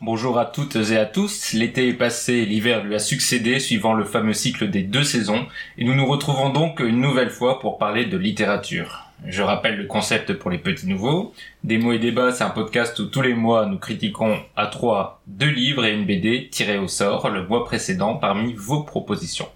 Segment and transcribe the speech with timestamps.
[0.00, 1.52] Bonjour à toutes et à tous.
[1.52, 5.84] L'été est passé, l'hiver lui a succédé suivant le fameux cycle des deux saisons et
[5.84, 9.07] nous nous retrouvons donc une nouvelle fois pour parler de littérature.
[9.26, 11.34] Je rappelle le concept pour les petits nouveaux.
[11.64, 15.20] Des mots et débats, c'est un podcast où tous les mois nous critiquons à trois
[15.26, 19.48] deux livres et une BD tirés au sort le mois précédent parmi vos propositions.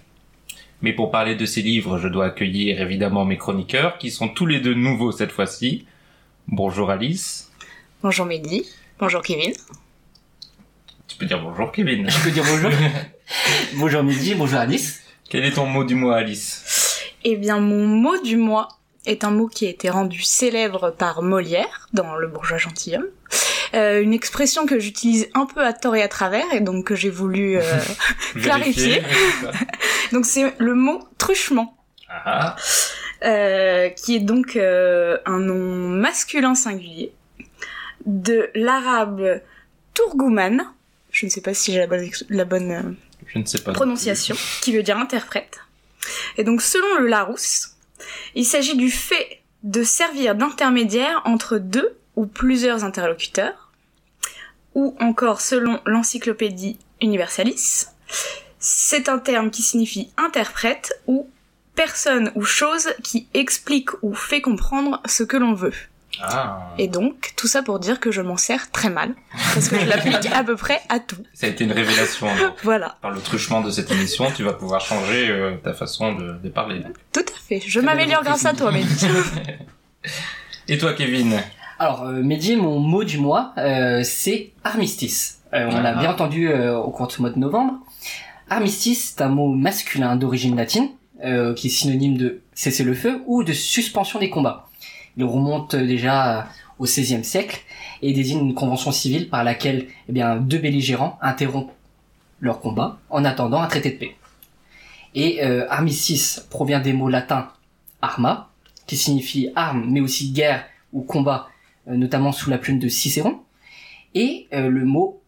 [0.81, 4.45] Mais pour parler de ces livres, je dois accueillir évidemment mes chroniqueurs, qui sont tous
[4.45, 5.85] les deux nouveaux cette fois-ci.
[6.47, 7.51] Bonjour Alice.
[8.01, 8.63] Bonjour Mehdi.
[8.97, 9.51] Bonjour Kevin.
[11.05, 12.09] Tu peux dire bonjour Kevin.
[12.09, 12.71] Je peux dire bonjour.
[13.75, 15.06] bonjour Mehdi, bonjour Alice.
[15.29, 17.03] Quel est ton mot du mois Alice?
[17.23, 18.69] Eh bien, mon mot du mois
[19.05, 23.07] est un mot qui a été rendu célèbre par Molière dans Le bourgeois gentilhomme.
[23.73, 26.95] Euh, une expression que j'utilise un peu à tort et à travers et donc que
[26.95, 27.61] j'ai voulu euh,
[28.41, 29.03] clarifier.
[30.13, 31.75] donc c'est le mot truchement.
[32.09, 32.55] Ah,
[33.25, 37.11] euh, qui est donc euh, un nom masculin singulier
[38.05, 39.41] de l'arabe
[39.93, 40.61] Tourgouman.
[41.11, 42.81] Je ne sais pas si j'ai la bonne, la bonne euh,
[43.27, 43.73] je ne sais pas.
[43.73, 45.59] prononciation, qui veut dire interprète.
[46.37, 47.75] Et donc selon le Larousse,
[48.35, 53.71] il s'agit du fait de servir d'intermédiaire entre deux ou plusieurs interlocuteurs,
[54.75, 57.87] ou encore selon l'encyclopédie Universalis,
[58.59, 61.29] c'est un terme qui signifie interprète ou
[61.75, 65.73] personne ou chose qui explique ou fait comprendre ce que l'on veut.
[66.21, 66.69] Ah.
[66.77, 69.13] Et donc, tout ça pour dire que je m'en sers très mal,
[69.53, 71.17] parce que je l'applique à peu près à tout.
[71.33, 72.27] Ça a été une révélation.
[72.63, 76.33] Voilà, Par le truchement de cette émission, tu vas pouvoir changer euh, ta façon de,
[76.43, 76.81] de parler.
[77.13, 77.61] tout à fait.
[77.65, 79.07] Je m'améliore grâce à toi, Mehdi.
[80.67, 81.41] Et toi Kevin
[81.79, 85.39] Alors euh, Mehdi, mon mot du mois, euh, c'est armistice.
[85.53, 85.99] Euh, on l'a Ah.
[85.99, 87.73] bien entendu euh, au cours de ce mois de novembre.
[88.49, 90.89] Armistice, c'est un mot masculin d'origine latine,
[91.23, 94.66] euh, qui est synonyme de cessez-le-feu ou de suspension des combats.
[95.17, 96.43] Il remonte déjà euh,
[96.79, 97.61] au XVIe siècle
[98.03, 101.73] et désigne une convention civile par laquelle eh bien, deux belligérants interrompent
[102.39, 104.15] leur combat en attendant un traité de paix.
[105.15, 107.49] Et euh, armistice provient des mots latins
[108.01, 108.51] arma,
[108.85, 111.47] qui signifie arme, mais aussi guerre ou combat,
[111.87, 113.39] euh, notamment sous la plume de Cicéron,
[114.13, 115.21] et le mot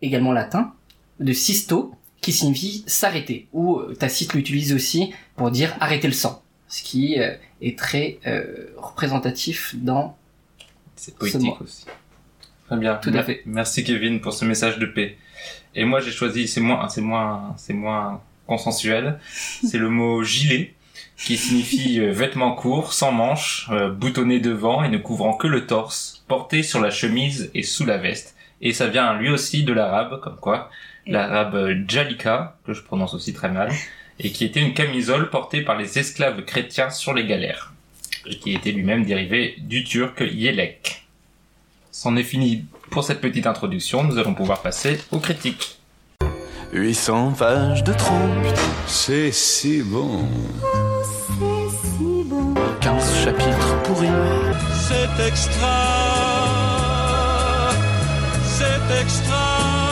[0.00, 0.74] également latin
[1.18, 6.84] de sisto, qui signifie s'arrêter, ou Tacite l'utilise aussi pour dire arrêter le sang, ce
[6.84, 7.16] qui
[7.60, 10.16] est très euh, représentatif dans
[10.96, 11.86] C'est Ce poétique aussi.
[12.66, 12.96] Très bien.
[12.96, 13.42] Tout à fait.
[13.46, 15.16] Merci Kevin pour ce message de paix.
[15.74, 19.18] Et moi j'ai choisi, c'est moins, c'est moins, c'est moins consensuel.
[19.64, 20.74] C'est le mot gilet
[21.16, 25.66] qui signifie euh, vêtement court, sans manches, euh, boutonné devant et ne couvrant que le
[25.66, 28.36] torse, porté sur la chemise et sous la veste.
[28.60, 30.70] Et ça vient lui aussi de l'arabe, comme quoi,
[31.06, 33.72] l'arabe euh, jalika, que je prononce aussi très mal,
[34.18, 37.72] et qui était une camisole portée par les esclaves chrétiens sur les galères,
[38.26, 41.06] et qui était lui-même dérivé du turc yelek.
[41.90, 45.78] C'en est fini pour cette petite introduction, nous allons pouvoir passer aux critiques.
[46.72, 48.14] 800 pages de trop,
[48.86, 50.28] C'est si bon.
[52.80, 54.08] 15 chapitres pourris.
[54.88, 55.80] C'est extra,
[58.44, 59.85] c'est extra,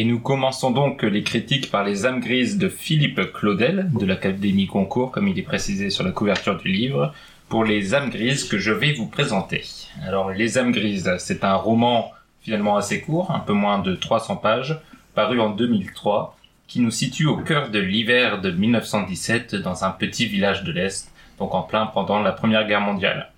[0.00, 4.66] Et nous commençons donc les critiques par les âmes grises de Philippe Claudel, de l'Académie
[4.66, 7.12] Concours, comme il est précisé sur la couverture du livre,
[7.50, 9.62] pour les âmes grises que je vais vous présenter.
[10.06, 14.36] Alors, les âmes grises, c'est un roman finalement assez court, un peu moins de 300
[14.36, 14.80] pages,
[15.14, 16.34] paru en 2003,
[16.66, 21.12] qui nous situe au cœur de l'hiver de 1917 dans un petit village de l'Est,
[21.38, 23.32] donc en plein pendant la Première Guerre mondiale.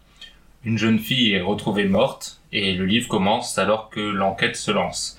[0.64, 5.18] Une jeune fille est retrouvée morte, et le livre commence alors que l'enquête se lance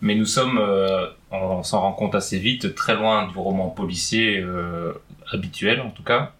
[0.00, 4.38] mais nous sommes, euh, on s'en rend compte assez vite, très loin du roman policier
[4.38, 4.92] euh,
[5.32, 6.32] habituel en tout cas.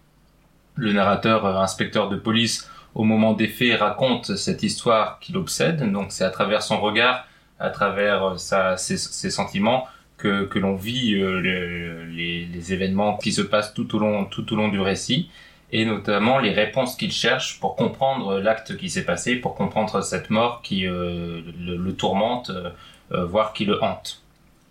[0.75, 5.91] Le narrateur, euh, inspecteur de police, au moment des faits, raconte cette histoire qui l'obsède,
[5.91, 7.27] donc c'est à travers son regard,
[7.59, 9.87] à travers ses, sentiments,
[10.17, 15.29] que, l'on vit le- les, événements qui se passent tout au long du récit
[15.71, 20.29] et notamment les réponses qu'il cherche pour comprendre l'acte qui s'est passé, pour comprendre cette
[20.29, 22.51] mort qui le, tourmente,
[23.23, 24.25] voire qui le hante.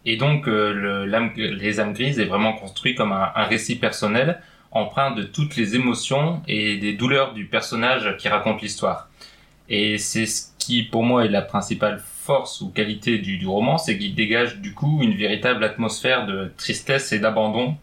[0.06, 1.06] Et donc euh,
[1.36, 6.42] les âmes grises est vraiment construit comme un, récit personnel empreint de toutes les émotions
[6.48, 9.08] et des douleurs du personnage qui raconte l'histoire.
[9.68, 13.96] Et c'est ce qui, pour moi, est la principale force ou qualité du, roman, c'est
[13.96, 17.76] qu'il dégage du coup une véritable atmosphère de tristesse et d'abandon,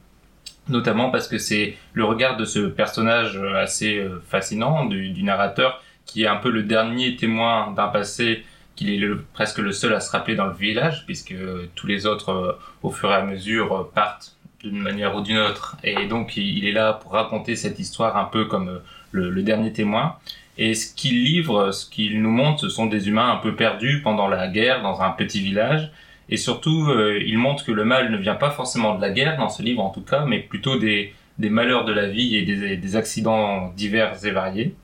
[0.67, 5.81] notamment parce que c'est le regard de ce personnage euh, assez euh, fascinant du narrateur
[6.05, 8.43] qui est un peu le dernier témoin d'un passé
[8.75, 11.35] qu'il est presque le seul à se rappeler dans le village, puisque
[11.75, 12.51] tous les autres, euh,
[12.83, 15.77] au fur et à mesure, euh, partent d'une manière ou d'une autre.
[15.83, 18.79] Et donc, il, est là pour raconter cette histoire un peu comme euh,
[19.11, 20.15] le, dernier témoin.
[20.57, 24.01] Et ce qu'il livre, ce qu'il nous montre, ce sont des humains un peu perdus
[24.03, 25.91] pendant la guerre dans un petit village.
[26.29, 26.89] Et surtout,
[27.25, 29.81] il montre que le mal ne vient pas forcément de la guerre, dans ce livre
[29.81, 34.23] en tout cas, mais plutôt des, des malheurs de la vie et des accidents divers
[34.25, 34.75] et variés.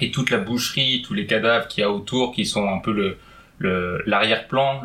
[0.00, 2.92] Et toute la boucherie, tous les cadavres qu'il y a autour, qui sont un peu
[2.92, 3.18] le
[3.58, 4.82] l'arrière-plan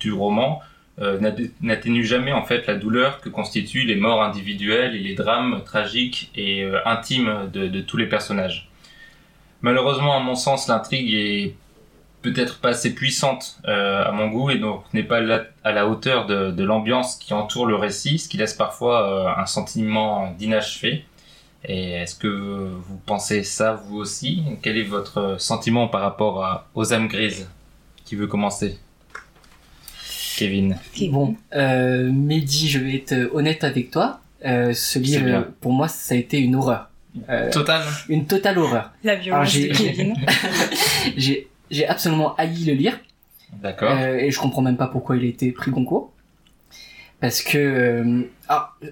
[0.00, 0.60] du roman,
[1.00, 1.18] euh,
[1.62, 6.30] n'atténue jamais en fait la douleur que constituent les morts individuelles et les drames tragiques
[6.34, 8.68] et euh, intimes de, tous les personnages.
[9.62, 11.54] Malheureusement, à mon sens, l'intrigue est
[12.22, 15.20] peut-être pas assez puissante euh, à mon goût et donc n'est pas
[15.64, 19.40] à la hauteur de, de l'ambiance qui entoure le récit, ce qui laisse parfois euh,
[19.40, 21.04] un sentiment d'inachevé.
[21.64, 24.42] Et est-ce que vous pensez ça vous aussi?
[24.62, 27.48] Quel est votre sentiment par rapport à, aux âmes grises
[28.04, 28.78] Qui veut commencer?
[30.38, 30.78] Kevin.
[31.10, 34.20] Bon, euh, Mehdi, je vais être honnête avec toi.
[34.46, 35.46] Euh, ce livre, bien.
[35.60, 36.88] pour moi, ça a été une horreur.
[37.28, 38.92] Euh, Total une totale horreur.
[39.04, 40.14] La violence de Kevin.
[41.70, 42.98] J'ai absolument haï le lire.
[43.62, 43.90] D'accord.
[43.92, 46.12] Euh, et je comprends même pas pourquoi il a été pris Goncourt.
[47.20, 47.58] Parce que...
[47.58, 48.88] euh, ah, euh,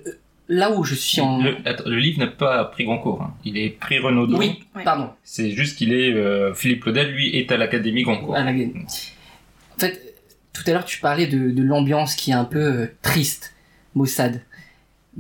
[0.49, 1.43] là où je suis en...
[1.43, 3.23] Le, attends, le livre n'a pas pris Goncourt.
[3.23, 3.35] hein.
[3.45, 4.39] Il est pris Renaudot.
[4.39, 4.85] Oui, Ouais.
[4.85, 5.11] pardon.
[5.25, 6.13] C'est juste qu'il est...
[6.15, 8.35] euh, Philippe Claudel, lui, est à l'Académie Goncourt.
[8.37, 10.15] À la- En fait,
[10.53, 13.55] tout à l'heure, tu parlais de, de l'ambiance qui est un peu euh, triste,
[13.95, 14.41] maussade.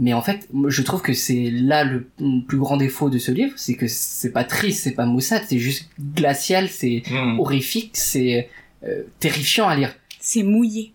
[0.00, 3.32] Mais en fait, je trouve que c'est là le le plus grand défaut de ce
[3.32, 7.40] livre, c'est que c'est pas triste, c'est pas maussade, c'est juste glacial, c'est Hmm.
[7.40, 8.48] horrifique, c'est
[8.84, 9.92] euh, terrifiant à lire.
[10.20, 10.92] C'est mouillé.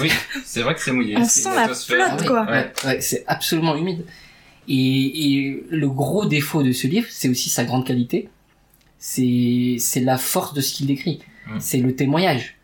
[0.00, 0.10] Oui,
[0.44, 1.16] c'est vrai que c'est mouillé.
[1.16, 2.44] On C'est sent la flotte, quoi.
[2.44, 2.72] Ouais.
[2.84, 4.04] Ouais, c'est absolument humide.
[4.68, 8.28] Et, et le gros défaut de ce livre, c'est aussi sa grande qualité.
[8.98, 11.20] C'est la force de ce qu'il décrit.
[11.46, 11.60] Mm.
[11.60, 12.56] C'est le témoignage.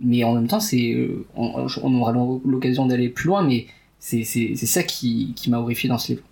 [0.00, 2.12] Mais en même temps, c'est euh, on, on aura
[2.44, 3.66] l'occasion d'aller plus loin, mais
[3.98, 4.22] c'est
[4.54, 6.22] ça qui qui m'a horrifié dans ce livre.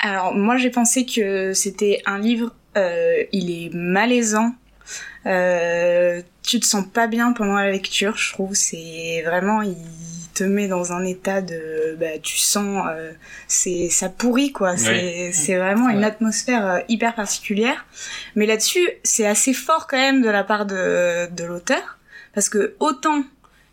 [0.00, 4.54] Alors moi j'ai pensé que c'était un livre, euh, il est malaisant.
[5.26, 8.54] Euh, tu te sens pas bien pendant la lecture, je trouve.
[8.54, 9.76] C'est vraiment, il
[10.34, 13.12] te met dans un état de, bah, tu sens, euh,
[13.48, 14.76] c'est ça pourrit quoi.
[14.76, 17.86] C'est c'est vraiment une atmosphère euh, hyper particulière.
[18.36, 21.98] Mais là-dessus, c'est assez fort quand même de la part de de l'auteur,
[22.34, 23.24] parce que autant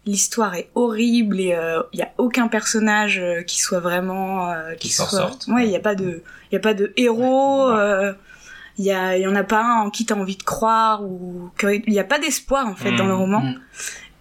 [0.08, 1.56] l'histoire est horrible et
[1.94, 5.48] il y a aucun personnage euh, qui soit vraiment euh, qui, Qui s'en soit sorte.
[5.48, 6.22] ouais il y a pas de
[6.52, 8.12] il y a pas de héros Ouais.
[8.78, 11.04] Il y a il y en a pas un en qui t'as envie de croire
[11.04, 12.98] ou il y a pas d'espoir en fait Mm.
[12.98, 13.56] dans le roman Mm.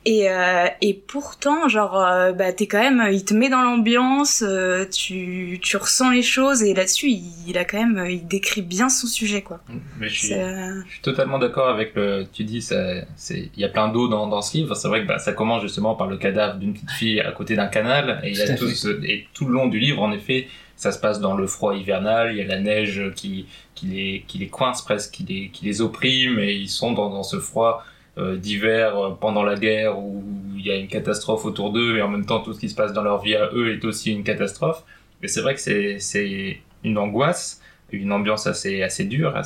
[0.06, 4.44] et euh, et pourtant genre euh, bah t'es quand même il te met dans l'ambiance
[4.46, 8.61] euh, tu tu ressens les choses et là-dessus il, il a quand même il décrit
[8.62, 9.61] bien son sujet quoi
[9.99, 12.26] Mais je suis, C'est, euh, je suis totalement d'accord avec le.
[12.32, 12.76] Tu dis, ça,
[13.16, 14.75] c'est, il y a plein d'eau dans, dans ce livre.
[14.75, 17.54] C'est vrai que bah, ça commence justement par le cadavre d'une petite fille à côté
[17.56, 20.12] d'un canal, et il y a Tout ce- et tout le long du livre, en
[20.12, 22.33] effet, ça se passe dans le froid hivernal.
[22.33, 25.64] Il y a la neige qui, qui les, qui les coince presque, qui les, qui
[25.64, 27.85] les opprime, et ils sont dans, dans ce froid
[28.16, 30.23] euh, d'hiver euh, pendant la guerre où
[30.57, 32.75] il y a une catastrophe autour d'eux, et en même temps tout ce qui se
[32.76, 34.85] passe dans leur vie à eux est aussi une catastrophe.
[35.21, 39.40] Mais c'est vrai que c'est, une angoisse une ambiance assez assez dure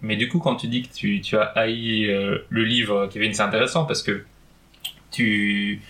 [0.00, 3.34] mais du coup quand tu dis que tu, tu as haï euh, le livre Kevin
[3.34, 4.24] c'est intéressant parce que
[5.10, 5.80] tu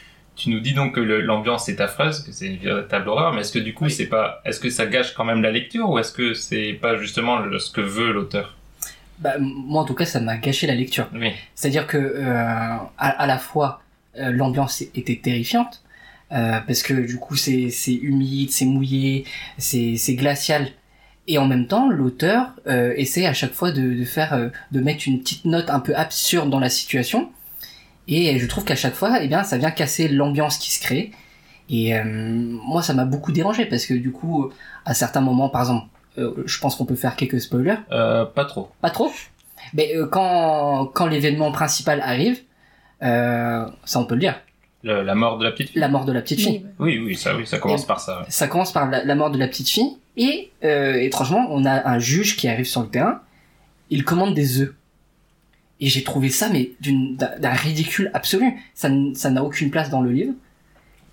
[0.41, 3.53] tu nous dis donc que l'ambiance est affreuse que c'est une véritable horreur mais est-ce
[3.53, 3.91] que du coup Oui.
[3.91, 6.97] c'est pas est-ce que ça gâche quand même la lecture ou est-ce que c'est pas
[6.97, 8.57] justement le- ce que veut l'auteur?
[9.19, 11.07] Bah, moi en tout cas, ça m'a gâché la lecture.
[11.15, 13.83] oui C'est-à-dire que euh, à, à la fois
[14.19, 15.83] euh, l'ambiance était terrifiante
[16.33, 19.25] euh, parce que du coup c'est humide, c'est mouillé,
[19.59, 20.69] c'est glacial
[21.29, 22.51] et en même temps l'auteur
[22.97, 26.49] essaie à chaque fois de, de faire de mettre une petite note un peu absurde
[26.51, 27.31] dans la situation
[28.11, 31.11] et je trouve qu'à chaque fois eh bien ça vient casser l'ambiance qui se crée
[31.69, 34.51] et euh, moi ça m'a beaucoup dérangé parce que du coup
[34.85, 35.87] à certains moments par exemple
[36.19, 39.13] euh, je pense qu'on peut faire quelques spoilers euh, pas trop pas trop.
[39.75, 42.41] Mais euh, quand, quand l'événement principal arrive,
[43.03, 44.41] euh, ça on peut le dire.
[44.83, 45.81] Le- la mort de la petite fille.
[45.81, 46.67] la mort de la petite fille.
[46.79, 48.21] Oui, oui, ça, oui, ça commence Et- par ça.
[48.21, 48.25] ouais.
[48.29, 51.89] Ça commence par la, la mort de la petite fille et euh, étrangement, on a
[51.89, 53.21] un juge qui arrive sur le terrain.
[53.91, 54.75] Il commande des œufs.
[55.81, 58.53] Et j'ai trouvé ça mais d'une d'un ridicule absolu.
[58.75, 60.35] Ça n'a aucune place dans le livre.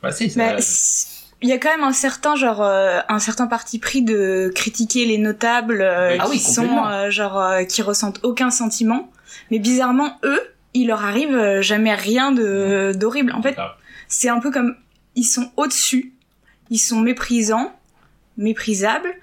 [0.04, 1.08] Bah si, ça- Mais c-
[1.42, 5.06] il y a quand même un certain genre euh, un certain parti pris de critiquer
[5.06, 6.18] les notables euh, Oui.
[6.20, 6.90] Ah oui, qui sont complètement.
[6.90, 9.12] euh, genre euh, qui ressentent aucun sentiment
[9.52, 10.40] mais bizarrement eux
[10.74, 13.56] il leur arrive jamais rien de d'horrible en fait
[14.08, 14.76] c'est un peu comme
[15.16, 16.14] ils sont au-dessus
[16.72, 17.72] ils sont méprisants
[18.38, 19.14] méprisables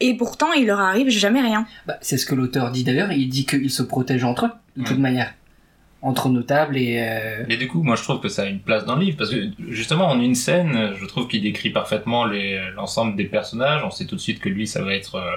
[0.00, 3.12] et pourtant il leur arrive jamais rien Bah, c'est ce que l'auteur dit d'ailleurs.
[3.12, 5.32] Il dit qu'ils se protègent entre eux de toute manière,
[6.02, 8.84] entre notables et euh, Et du coup, moi, je trouve que ça a une place
[8.84, 12.26] dans le livre parce que justement, en une scène, je trouve qu'il décrit parfaitement
[12.74, 13.82] l'ensemble des personnages.
[13.84, 15.30] On sait tout de suite que lui, ça va être euh,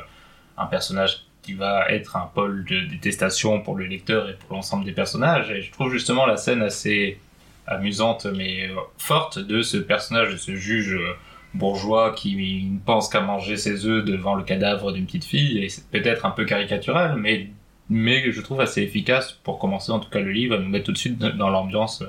[0.58, 4.84] un personnage qui va être un pôle de détestation pour le lecteur et pour l'ensemble
[4.84, 5.50] des personnages.
[5.52, 7.18] Et je trouve justement la scène assez
[7.66, 11.14] amusante mais euh, forte de ce personnage, de ce juge euh,
[11.54, 15.64] bourgeois qui ne pense qu'à manger ses œufs devant le cadavre d'une petite fille.
[15.64, 17.50] Et c'est peut-être un peu caricatural, mais
[17.90, 20.86] mais je trouve assez efficace pour commencer en tout cas le livre, à nous mettre
[20.86, 22.04] tout de suite dans l'ambiance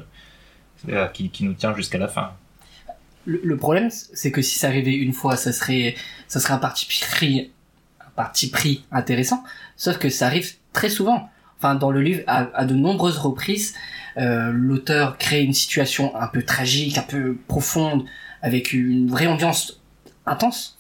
[0.89, 2.33] euh, qui, qui nous tient jusqu'à la fin.
[3.25, 5.95] le, problème, c'est que si ça arrivait une fois, ça serait,
[6.29, 7.51] ça serait un parti pris,
[8.01, 9.43] un parti intéressant.
[9.77, 11.31] Sauf que ça arrive très souvent.
[11.59, 13.75] Enfin, dans le livre, à, à de nombreuses reprises,
[14.17, 18.05] euh, l'auteur crée une situation un peu tragique, un peu profonde,
[18.43, 19.81] avec une vraie ambiance
[20.27, 20.79] intense.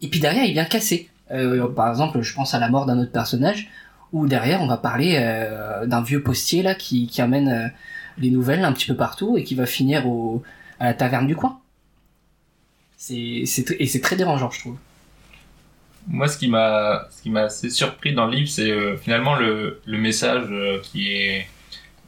[0.00, 1.08] Et puis derrière, il vient casser.
[1.30, 3.70] Euh, par exemple, je pense à la mort d'un autre personnage,
[4.12, 7.68] où derrière, on va parler euh, d'un vieux postier là qui, qui amène euh,
[8.18, 10.42] les nouvelles un petit peu partout et qui va finir au,
[10.78, 11.60] à la taverne du coin.
[12.96, 14.76] C'est, c'est, et c'est très dérangeant, je trouve.
[16.08, 19.34] Moi, ce qui m'a, ce qui m'a assez surpris dans le livre, c'est euh, finalement
[19.36, 21.46] le, le message euh, qui est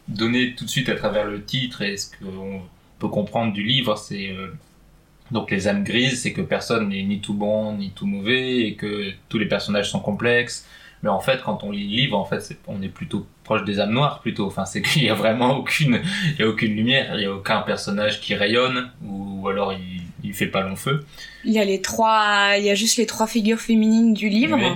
[0.08, 2.60] donné tout de suite à travers le titre et ce qu'on
[2.98, 4.36] peut comprendre du livre, c'est
[5.34, 8.74] donc les âmes grises, c'est que personne n'est ni tout bon ni tout mauvais et
[8.76, 10.64] que tous les personnages sont complexes.
[11.02, 13.78] Mais en fait, quand on lit le livre, en fait, on est plutôt proche des
[13.78, 14.46] âmes noires plutôt.
[14.46, 16.00] Enfin, c'est qu'il y a vraiment aucune,
[16.32, 20.00] il y a aucune lumière, il y a aucun personnage qui rayonne ou alors il,
[20.22, 21.04] il fait pas long feu.
[21.44, 24.56] il y a les trois il y a juste les trois figures féminines du livre
[24.58, 24.72] Oui.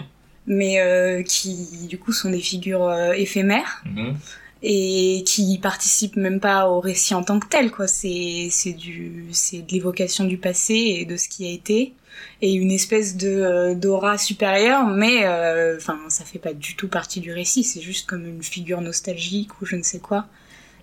[0.46, 4.14] mais euh, qui du coup sont des figures euh, éphémères Mhm.
[4.62, 7.86] Et qui participent même pas au récit en tant que tel quoi.
[7.86, 11.94] C'est c'est du c'est de l'évocation du passé et de ce qui a été.
[12.42, 16.88] Et une espèce de euh, d'aura supérieure mais euh, enfin ça fait pas du tout
[16.88, 17.62] partie du récit.
[17.64, 20.26] C'est juste comme une figure nostalgique ou je ne sais quoi.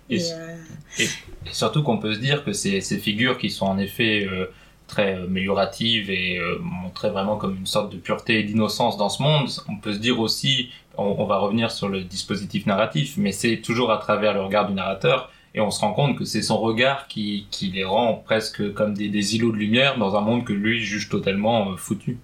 [0.08, 0.56] Et et, euh,
[0.98, 1.08] Et
[1.52, 4.46] surtout qu'on peut se dire que ces, ces figures qui sont en effet euh,
[4.86, 9.22] très amélioratives et euh, montrées vraiment comme une sorte de pureté et d'innocence dans ce
[9.22, 13.58] monde, on peut se dire aussi, on, va revenir sur le dispositif narratif, mais c'est
[13.58, 16.58] toujours à travers le regard du narrateur et on se rend compte que c'est son
[16.58, 20.52] regard qui, qui les rend presque comme des, îlots de lumière dans un monde que
[20.52, 22.18] lui juge totalement euh, foutu.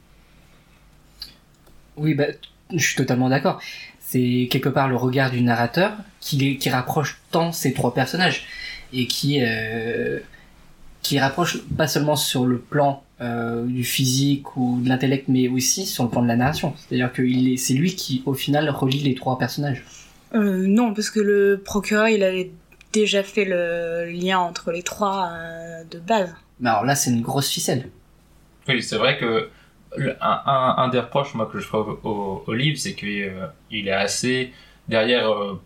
[1.97, 2.26] Oui, bah,
[2.73, 3.61] je suis totalement d'accord.
[4.00, 8.47] C'est quelque part le regard du narrateur qui, qui rapproche tant ces trois personnages
[8.92, 10.21] et qui, euh,
[11.02, 15.87] qui rapproche pas seulement sur le plan euh, du physique ou de l'intellect, mais aussi
[15.87, 16.75] sur le plan de la narration.
[16.76, 19.85] C'est-à-dire que il est- c'est lui qui, au final, relie les trois personnages.
[20.35, 22.50] euh, non parce que le procureur il avait
[22.92, 27.21] déjà fait le lien entre les trois euh, de base Mais alors là, c'est une
[27.23, 27.90] grosse ficelle.
[28.68, 29.49] Oui, c'est vrai que
[29.97, 33.32] le- un, un, un des reproches moi que je ferai au, au, livre, c'est qu'il
[33.71, 34.52] il est assez
[34.88, 35.61] derrière euh,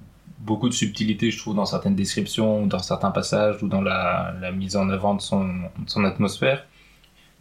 [0.47, 4.77] beaucoup de subtilité, je trouve, dans certaines descriptions, dans certains passages, ou dans la, mise
[4.77, 6.65] en avant de son, atmosphère,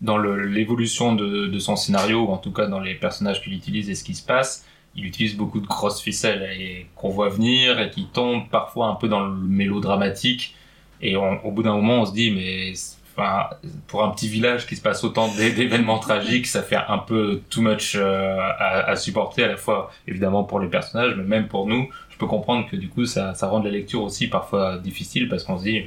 [0.01, 3.95] dans l'évolution de, son scénario, ou en tout cas dans les personnages qu'il utilise et
[3.95, 4.65] ce qui se passe.
[4.97, 9.07] Il utilise beaucoup de grosses ficelles qu'on voit venir et qui tombent parfois un peu
[9.07, 10.55] dans le mélodramatique.
[11.01, 12.73] Et au bout d'un moment, on se dit, mais
[13.87, 17.41] pour un petit village qui se passe autant d'é- d'événements tragiques, ça fait un peu
[17.49, 21.67] too much euh, à supporter, à la fois évidemment pour les personnages, mais même pour
[21.67, 21.89] nous.
[22.15, 25.43] Je peux comprendre que du coup, ça, ça rend la lecture aussi parfois difficile parce
[25.43, 25.83] qu'on se dit,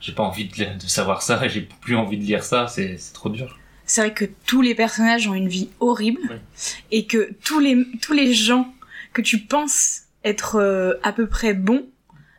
[0.00, 3.28] j'ai pas envie de, savoir ça, j'ai plus envie de lire ça, c'est c'est trop
[3.28, 3.56] dur.
[3.86, 6.36] c'est vrai que tous les personnages ont une vie horrible Oui.
[6.90, 8.74] et que tous les tous les gens
[9.12, 11.84] que tu penses être euh, à peu près bons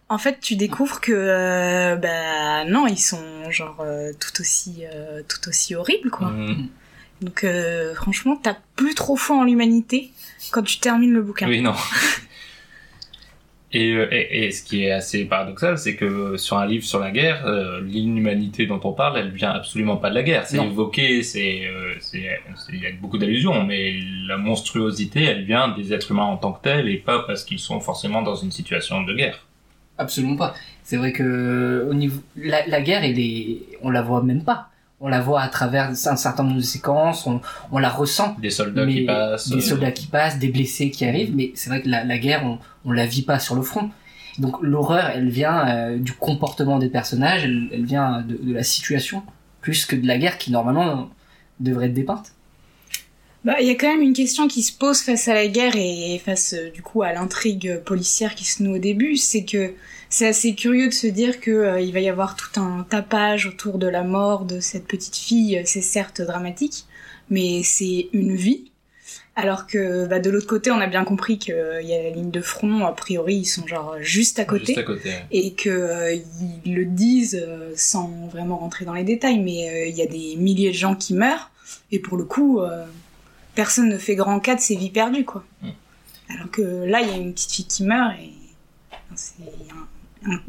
[0.09, 5.21] en fait tu découvres que euh, bah non ils sont genre euh, tout aussi euh,
[5.29, 6.67] tout aussi horribles quoi Mhm.
[7.21, 10.11] donc euh, franchement t'as plus trop foi en l'humanité
[10.51, 11.73] quand tu termines le bouquin Oui, non.
[13.71, 16.99] Et, euh, et, et ce qui est assez paradoxal, c'est que sur un livre sur
[16.99, 20.47] la guerre, euh, l'inhumanité dont on parle, elle vient absolument pas de la guerre.
[20.47, 23.93] C'est évoqué, c'est, euh, il y a beaucoup d'allusions, mais
[24.27, 27.59] la monstruosité, elle vient des êtres humains en tant que tels et pas parce qu'ils
[27.59, 29.45] sont forcément dans une situation de guerre.
[29.99, 30.55] Absolument pas.
[30.83, 34.69] C'est vrai que au niveau la, la guerre, elle est, on la voit même pas.
[35.01, 37.39] On la voit à travers un certain nombre de séquences, on,
[37.71, 38.35] on la ressent.
[38.41, 39.49] Des soldats qui passent.
[39.49, 42.17] des euh, soldats qui passent, des blessés qui arrivent, mais c'est vrai que la, la
[42.17, 43.89] guerre, on, on la vit pas sur le front.
[44.37, 49.23] Donc l'horreur, elle vient euh, du comportement des personnages, elle, vient de, de la situation,
[49.61, 51.09] plus que de la guerre qui normalement
[51.59, 52.33] devrait être dépeinte.
[53.45, 55.75] Bah, il y a quand même une question qui se pose face à la guerre
[55.77, 59.73] et face euh, du coup à l'intrigue policière qui se noue au début, c'est que
[60.09, 63.45] c'est assez curieux de se dire que euh, il va y avoir tout un tapage
[63.45, 65.61] autour de la mort de cette petite fille.
[65.65, 66.85] C'est certes dramatique,
[67.29, 68.68] mais c'est une vie.
[69.41, 71.53] Alors que bah, de l'autre côté, on a bien compris qu'il
[71.83, 72.85] y a la ligne de front.
[72.85, 75.09] A priori, ils sont genre juste à côté Juste à côté.
[75.09, 75.25] ouais.
[75.31, 76.17] et que euh,
[76.65, 80.07] ils le disent euh, sans vraiment rentrer dans les détails, mais euh, il y a
[80.07, 81.51] des milliers de gens qui meurent
[81.91, 82.85] et pour le coup, euh,
[83.55, 85.43] personne ne fait grand cas de ses vies perdues, quoi.
[85.61, 85.67] Mm.
[86.33, 88.31] Alors que là, il y a une petite fille qui meurt et
[88.91, 89.87] enfin, c'est un-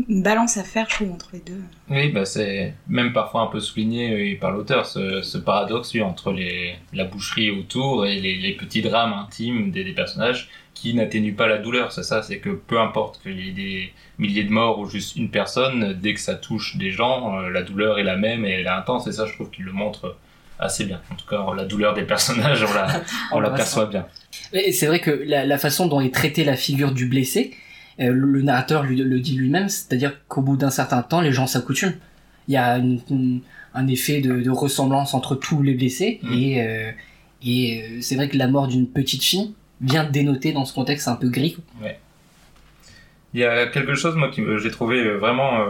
[0.09, 1.61] une balance à faire, je trouve, entre les deux.
[1.89, 6.03] Oui, bah c'est même parfois un peu souligné euh, par l'auteur ce, ce paradoxe oui,
[6.03, 10.95] entre les, la boucherie autour et les, les petits drames intimes des, des personnages qui
[10.95, 11.93] n'atténuent pas la douleur.
[11.93, 15.17] C'est ça, c'est que peu importe qu'il y ait des milliers de morts ou juste
[15.17, 18.51] une personne, dès que ça touche des gens, euh, la douleur est la même et
[18.51, 19.07] elle est intense.
[19.07, 20.17] Et ça, je trouve qu'il le montre
[20.59, 21.01] assez bien.
[21.11, 24.07] En tout cas, la douleur des personnages, on la, on On la le perçoit bien.
[24.53, 27.57] Et c'est vrai que la, la façon dont est traitée la figure du blessé, euh,
[28.09, 31.93] le, narrateur lui, le dit lui-même, c'est-à-dire qu'au bout d'un certain temps, les gens s'accoutument.
[32.49, 33.41] Il y a une- une-
[33.75, 36.33] un effet de, de ressemblance entre tous les blessés, Mm.
[36.33, 36.91] et, euh,
[37.45, 41.09] et euh, c'est vrai que la mort d'une petite fille vient dénoter dans ce contexte
[41.09, 41.57] un peu gris.
[43.33, 45.67] Il y a quelque chose, moi, que j'ai trouvé euh, vraiment euh,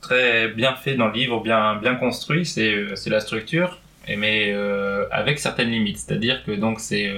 [0.00, 3.78] très bien fait dans le livre, bien, bien construit, c'est la structure,
[4.08, 5.98] mais euh, avec certaines limites.
[5.98, 7.08] C'est-à-dire que donc c'est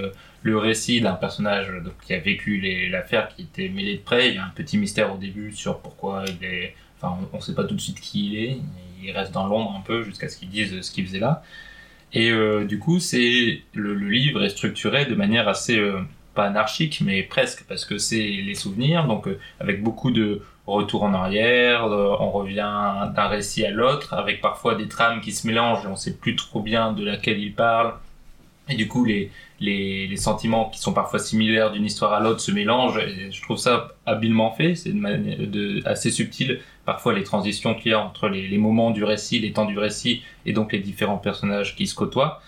[0.45, 1.73] le récit d'un personnage
[2.07, 2.61] qui a vécu
[2.91, 4.29] l'affaire, qui était mêlé de près.
[4.29, 6.77] Il y a un petit mystère au début sur pourquoi il est...
[6.99, 8.59] Enfin, on ne sait pas tout de suite qui il est.
[9.03, 11.43] Il reste dans l'ombre un peu jusqu'à ce qu'il dise ce qu'il faisait là.
[12.13, 16.01] Et euh, du coup, c'est le, livre est structuré de manière assez euh,
[16.35, 21.05] pas anarchique, mais presque, parce que c'est les souvenirs, donc euh, avec beaucoup de retours
[21.05, 25.85] en arrière, on revient d'un récit à l'autre, avec parfois des trames qui se mélangent
[25.85, 27.95] et on sait plus trop bien de laquelle il parle.
[28.69, 32.41] Et du coup, les, les, les sentiments qui sont parfois similaires d'une histoire à l'autre
[32.41, 32.99] se mélangent.
[32.99, 36.61] Et je trouve ça habilement fait, c'est de de, assez subtil.
[36.87, 39.79] Parfois, les transitions qu'il y a entre les, les moments du récit, les temps du
[39.79, 42.41] récit, et donc les différents personnages qui se côtoient.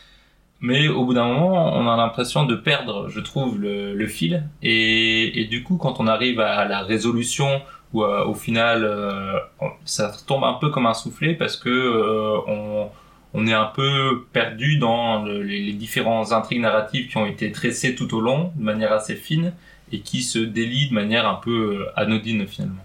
[0.61, 4.49] Mais au bout d'un moment, on a l'impression de perdre, je trouve, le, le fil.
[4.63, 7.61] Et, et du coup, quand on arrive à la résolution,
[7.93, 9.39] ou euh, au final, euh,
[9.85, 12.89] ça tombe un peu comme un soufflet parce que euh, on,
[13.39, 17.95] on est un peu perdu dans le- les, différentes intrigues narratives qui ont été tressées
[17.95, 19.53] tout au long, de manière assez fine,
[19.93, 22.83] et qui se délient de manière un peu euh, anodine finalement.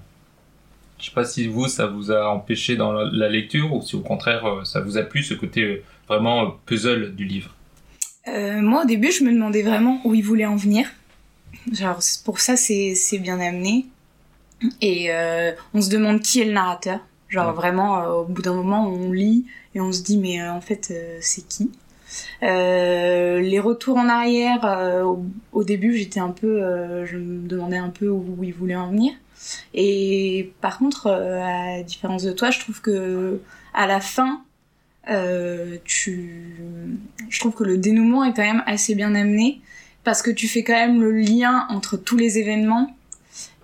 [0.99, 4.01] Je sais pas si vous, ça vous a empêché dans la, lecture, ou si au
[4.01, 7.55] contraire, euh, ça vous a plu ce côté euh, vraiment puzzle du livre.
[8.27, 10.87] Moi, au début, je me demandais vraiment où il voulait en venir.
[11.73, 13.87] Genre, pour ça, c'est bien amené.
[14.79, 15.09] Et
[15.73, 16.99] on se demande qui est le narrateur.
[17.31, 17.53] Genre, Ouais.
[17.53, 20.61] vraiment, euh, au bout d'un moment, on lit et on se dit, mais euh, en
[20.61, 21.71] fait, euh, c'est qui?
[22.41, 27.05] Les retours en arrière, au, au début, j'étais un peu...
[27.05, 29.13] je me demandais un peu où, où il voulait en venir.
[29.73, 33.39] Et par contre, à la différence de toi, je trouve que
[33.73, 34.41] à la fin,
[35.85, 36.53] tu,
[37.29, 39.61] je trouve que le dénouement est quand même assez bien amené
[40.03, 42.95] parce que tu fais quand même le lien entre tous les événements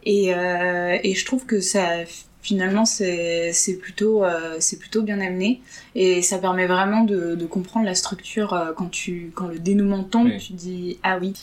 [0.03, 2.05] et, euh, et je trouve que ça
[2.47, 5.59] finalement c'est plutôt euh, c'est plutôt bien amené
[5.95, 10.03] et ça permet vraiment de, de comprendre la structure euh, quand tu quand le dénouement
[10.05, 10.37] tombe Oui.
[10.39, 11.33] tu dis ah oui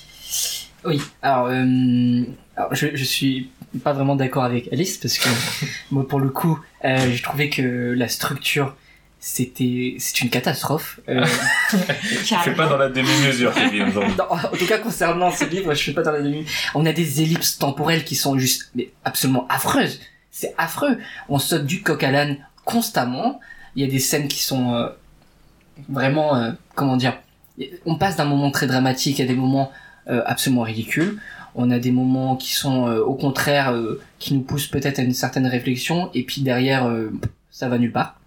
[0.86, 2.22] Oui, alors, euh,
[2.56, 3.50] alors je, je suis
[3.82, 5.28] pas vraiment d'accord avec Alice parce que
[5.90, 8.74] moi pour le coup, euh, j'ai trouvé que la structure
[9.20, 11.00] c'était c'est une catastrophe.
[11.08, 11.24] Euh,
[11.72, 15.92] Je fais pas dans la demi-mesure, Kevin, en tout cas concernant ce livre, je suis
[15.92, 16.44] pas dans la demi.
[16.74, 19.98] On a des ellipses temporelles qui sont juste mais absolument affreuses.
[20.36, 20.98] C'est affreux.
[21.28, 23.38] On saute du coq à l'âne constamment.
[23.76, 24.88] Il y a des scènes qui sont euh,
[25.88, 27.16] vraiment euh, comment dire.
[27.86, 29.70] On passe d'un moment très dramatique à des moments
[30.08, 31.20] euh, absolument ridicules.
[31.54, 33.72] On a des moments qui sont au contraire
[34.18, 36.92] qui nous poussent peut-être à une certaine réflexion et puis derrière
[37.52, 38.18] ça va nulle part.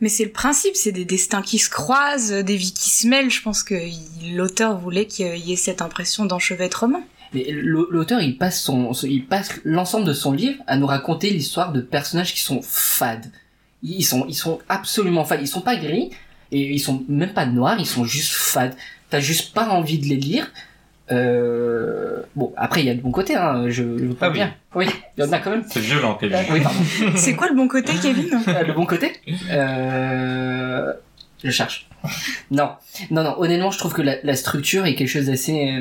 [0.00, 3.28] mais c'est le principe c'est des destins qui se croisent des vies qui se mêlent
[3.28, 3.74] je pense que
[4.32, 9.06] l'auteur voulait qu'il y ait cette impression d'enchevêtrement Mais l'au- l'auteur, il passe son, son-
[9.06, 13.26] il passe l'ensemble de son livre à nous raconter l'histoire de personnages qui sont fades.
[13.82, 15.40] Ils sont, ils sont absolument fades.
[15.40, 16.10] Ils sont pas gris
[16.52, 17.76] et ils sont même pas noirs.
[17.78, 18.74] Ils sont juste fades.
[19.10, 20.50] T'as juste pas envie de les lire.
[21.12, 24.28] Euh, bon, après il y a de bons côtés, hein, je, je veux pas Ah
[24.28, 24.34] oui.
[24.34, 24.54] bien.
[24.76, 24.86] Oui,
[25.18, 25.64] il y en a quand même.
[25.68, 26.38] C'est violent, Kevin.
[26.52, 26.78] Oui, pardon.
[27.16, 28.28] C'est quoi le bon côté, Kevin?
[28.46, 29.10] Euh, le bon côté?
[29.50, 30.92] Euh...
[31.42, 31.86] Je cherche.
[32.50, 32.70] Non,
[33.10, 33.34] non, non.
[33.38, 35.80] Honnêtement, je trouve que la, la structure est quelque chose d'assez euh,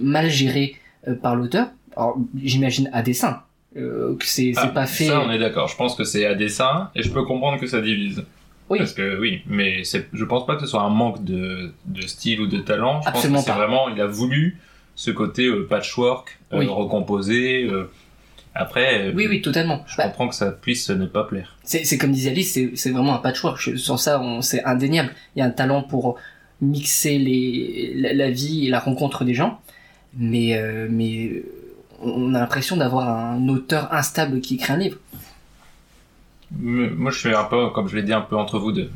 [0.00, 0.76] mal géré
[1.08, 1.68] euh, par l'auteur.
[1.96, 3.42] Alors, j'imagine à dessein.
[3.76, 5.06] Euh, que c'est Ah, pas fait.
[5.06, 5.68] Ça, on est d'accord.
[5.68, 8.24] Je pense que c'est à dessin et je peux comprendre que ça divise.
[8.70, 8.78] Oui.
[8.78, 12.40] Parce que oui, mais je pense pas que ce soit un manque de, de style
[12.40, 13.02] ou de talent.
[13.02, 14.58] Je Absolument pense que c'est vraiment, il a voulu
[14.94, 16.66] ce côté patchwork, Oui.
[16.66, 17.68] recomposé.
[18.56, 18.60] Euh.
[18.60, 19.84] Après, euh, Oui, oui, totalement.
[19.86, 21.56] je Bah, comprends que ça puisse ne pas plaire.
[21.64, 23.60] c'est comme disait Alice, c'est vraiment un patchwork.
[23.78, 25.10] Sur ça, c'est indéniable.
[25.36, 26.16] Il y a un talent pour
[26.60, 29.60] mixer les, la, la vie et la rencontre des gens,
[30.16, 31.42] mais euh, mais
[32.02, 34.98] on a l'impression d'avoir un auteur instable qui écrit un livre.
[36.50, 38.90] Moi, je suis un peu, comme je l'ai dit, un peu entre vous deux.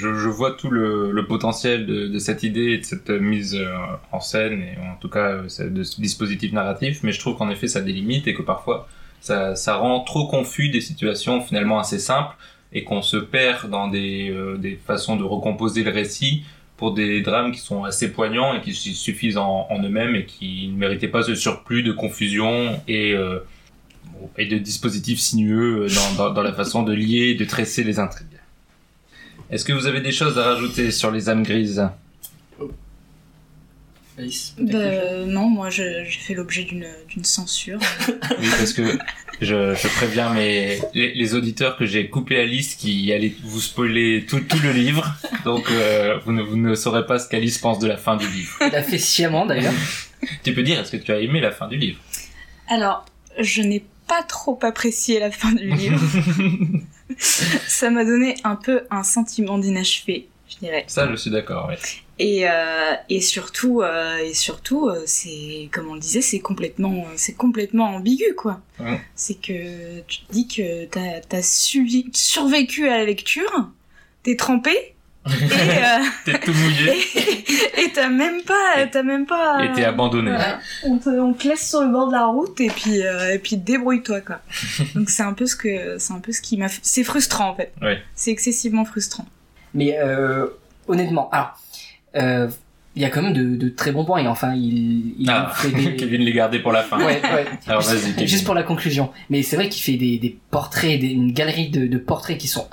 [0.00, 3.68] Je, vois tout le, potentiel de, cette idée et de cette mise euh,
[4.12, 7.50] en scène, et en tout cas euh, de ce dispositif narratif, mais je trouve qu'en
[7.50, 8.88] effet, ça limites et que parfois,
[9.20, 12.36] ça, rend trop confus des situations finalement assez simples
[12.72, 16.44] et qu'on se perd dans des, euh, des façons de recomposer le récit
[16.76, 20.68] pour des drames qui sont assez poignants et qui su- suffisent en, eux-mêmes et qui
[20.68, 26.54] ne méritaient pas ce surplus de confusion et de dispositifs sinueux dans, dans, dans la
[26.54, 28.29] façon de lier, de tresser les intrigues.
[29.50, 31.88] Est-ce que vous avez des choses à rajouter sur les âmes grises
[34.18, 37.80] Alice, Bah, Non, moi j'ai fait l'objet d'une d'une censure.
[38.38, 38.82] Oui, parce que
[39.40, 44.26] je, je préviens mes, les, les auditeurs que j'ai coupé Alice qui allait vous spoiler
[44.28, 45.14] tout, tout le livre.
[45.44, 48.28] Donc euh, vous, ne, vous ne saurez pas ce qu'Alice pense de la fin du
[48.28, 48.56] livre.
[48.60, 49.72] Il a fait sciemment d'ailleurs.
[50.44, 51.98] Tu peux dire, est-ce que tu as aimé la fin du livre?
[52.68, 53.06] Alors,
[53.40, 55.98] je n'ai pas trop apprécié la fin du livre.
[57.66, 60.84] Ça m'a donné un peu un sentiment d'inachevé, je dirais.
[60.86, 61.76] Ça, je suis d'accord, oui.
[62.18, 67.06] Et, euh, et surtout, euh, et surtout, euh, c'est comme on le disait, c'est complètement,
[67.16, 68.60] c'est complètement ambigu, quoi.
[68.78, 69.00] Ouais.
[69.14, 73.70] C'est que tu te dis que t'as as survécu à la lecture,
[74.22, 74.94] t'es trempé.
[75.26, 76.94] Et euh, T'es tout mouillé
[77.78, 80.30] et t'as même pas t'as même pas et t'es abandonné.
[80.30, 80.58] Voilà.
[80.84, 83.38] on, te, on te laisse sur le bord de la route et puis euh, et
[83.38, 84.40] puis débrouille-toi quoi
[84.94, 87.54] donc c'est un peu ce que c'est un peu ce qui m'a c'est frustrant en
[87.54, 88.02] fait Ouais.
[88.14, 89.26] c'est excessivement frustrant
[89.74, 90.46] Mais euh,
[90.88, 91.60] honnêtement, alors,
[92.16, 92.48] euh,
[92.96, 94.18] il y a quand même de, de très bons points.
[94.20, 95.94] Et enfin, il, il Ah, fait des...
[95.96, 96.98] Kevin les garder pour la fin.
[96.98, 97.46] Ouais, ouais.
[97.68, 98.26] Alors vas-y, Juste- Kevin.
[98.26, 99.10] Juste pour la conclusion.
[99.28, 102.48] Mais c'est vrai qu'il fait des, des portraits, des- une galerie de, de portraits qui
[102.48, 102.66] sont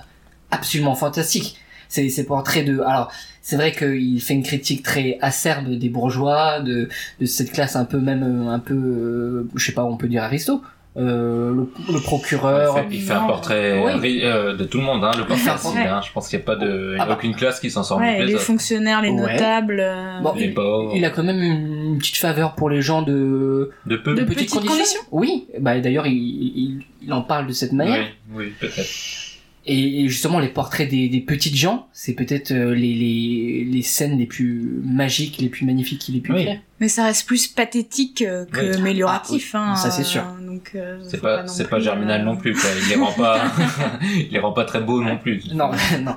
[0.49, 1.59] absolument fantastiques.
[1.89, 2.79] C'est ces portraits de.
[2.81, 6.89] Alors, c'est vrai qu'il fait une critique très acerbe des bourgeois, de,
[7.21, 10.07] de cette classe un peu même euh, un peu, euh, je sais pas, on peut
[10.07, 10.61] dire aristo.
[10.97, 12.75] Euh, le, le procureur.
[12.87, 14.21] Il fait, il fait un portrait Oui.
[14.23, 15.85] euh, de tout le monde, hein, le portrait portrait.
[15.85, 16.01] hein.
[16.03, 17.13] Je pense qu'il n'y a pas de, il y a Ah bah.
[17.13, 18.43] aucune classe qui s'en sort ouais les autres.
[18.43, 19.33] fonctionnaires les Ouais.
[19.33, 20.93] notables euh, Bon, Les pauvres.
[20.95, 24.15] Il a quand même une, une petite faveur pour les gens de, De peu.
[24.15, 24.75] De de petites, petites conditions.
[24.75, 25.01] conditions.
[25.11, 28.07] Oui, bah d'ailleurs il, il, il en parle de cette manière.
[28.33, 28.89] Oui, oui, peut-être.
[29.69, 33.81] Et et justement, les portraits des, des petites gens, c'est peut-être euh, les, les, les
[33.81, 36.43] scènes les plus magiques, les plus magnifiques qu'il ait pu Oui.
[36.45, 36.59] créer.
[36.79, 38.75] mais ça reste plus pathétique euh, que Oui.
[38.77, 39.69] amélioratif Ah, oui.
[39.71, 40.23] hein, Ça, c'est sûr.
[40.23, 42.69] euh, donc euh, C'est pas, c'est plus, pas germinal euh, non plus, quoi.
[42.81, 43.43] Il les rend pas,
[44.15, 45.43] il les rend pas très beaux non plus.
[45.53, 46.15] Non, non.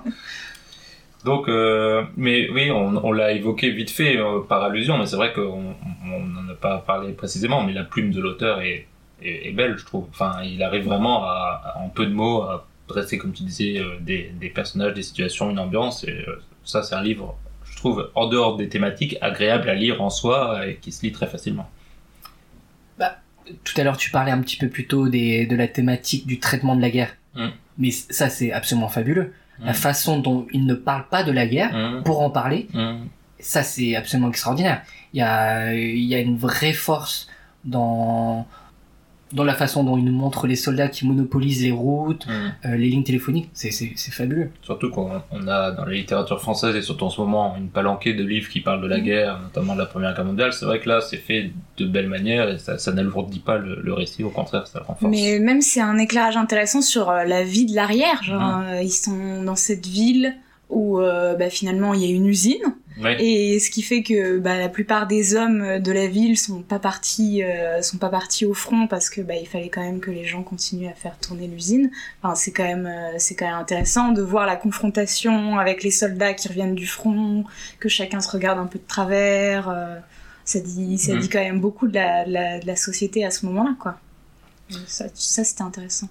[1.24, 5.16] Donc, euh, mais oui, on, on l'a évoqué vite fait euh, par allusion, mais c'est
[5.16, 5.74] vrai qu'on
[6.06, 8.86] on n'en a pas parlé précisément, mais la plume de l'auteur est,
[9.22, 10.06] est, est belle, je trouve.
[10.10, 13.78] Enfin, il arrive vraiment à, à, en peu de mots à dresser, comme tu disais,
[13.78, 16.04] euh, des, des personnages, des situations, une ambiance.
[16.04, 20.00] Et euh, ça, c'est un livre, je trouve, en dehors des thématiques, agréable à lire
[20.02, 21.68] en soi et qui se lit très facilement.
[23.64, 26.38] Tout à l'heure, tu parlais un petit peu plus tôt des, de la thématique du
[26.38, 27.16] traitement de la guerre.
[27.34, 27.48] Mm.
[27.78, 29.32] Mais ça, c'est absolument fabuleux.
[29.60, 29.74] La Mm.
[29.74, 32.68] façon dont il ne parle pas de la guerre Mmh, pour en parler,
[33.40, 34.82] ça, c'est absolument extraordinaire.
[35.12, 37.28] Il y a, il y a une vraie force
[37.64, 38.46] dans,
[39.32, 42.30] dans la façon dont il nous montre les soldats qui monopolisent les routes, Mmh.
[42.66, 43.48] euh, les lignes téléphoniques.
[43.52, 43.70] C'est,
[44.10, 44.50] fabuleux.
[44.62, 48.12] Surtout qu'on on a dans la littérature française et surtout en ce moment une palanquée
[48.14, 50.52] de livres qui parlent de la guerre, notamment de la Première Guerre mondiale.
[50.52, 53.80] C'est vrai que là, c'est fait de belle manière et ça, ça n'alourdit pas le,
[53.80, 55.10] le récit, au contraire, ça le renforce.
[55.10, 58.22] Mais même c'est un éclairage intéressant sur euh, la vie de l'arrière.
[58.22, 58.64] Genre, Mhm.
[58.68, 60.34] euh, ils sont dans cette ville
[60.70, 63.16] où euh, bah, finalement il y a une usine Ouais.
[63.24, 66.78] et ce qui fait que bah, la plupart des hommes de la ville sont pas
[66.78, 70.10] partis euh, sont pas partis au front parce que bah, il fallait quand même que
[70.10, 71.90] les gens continuent à faire tourner l'usine.
[72.22, 75.90] Enfin, c'est quand même euh, c'est quand même intéressant de voir la confrontation avec les
[75.90, 77.44] soldats qui reviennent du front,
[77.78, 79.74] que chacun se regarde un peu de travers.
[80.44, 81.20] ça dit ça Mhm.
[81.20, 83.98] dit quand même beaucoup de la, de la, de la société à ce moment-là quoi.
[84.70, 86.08] Donc Ça, ça c'était intéressant.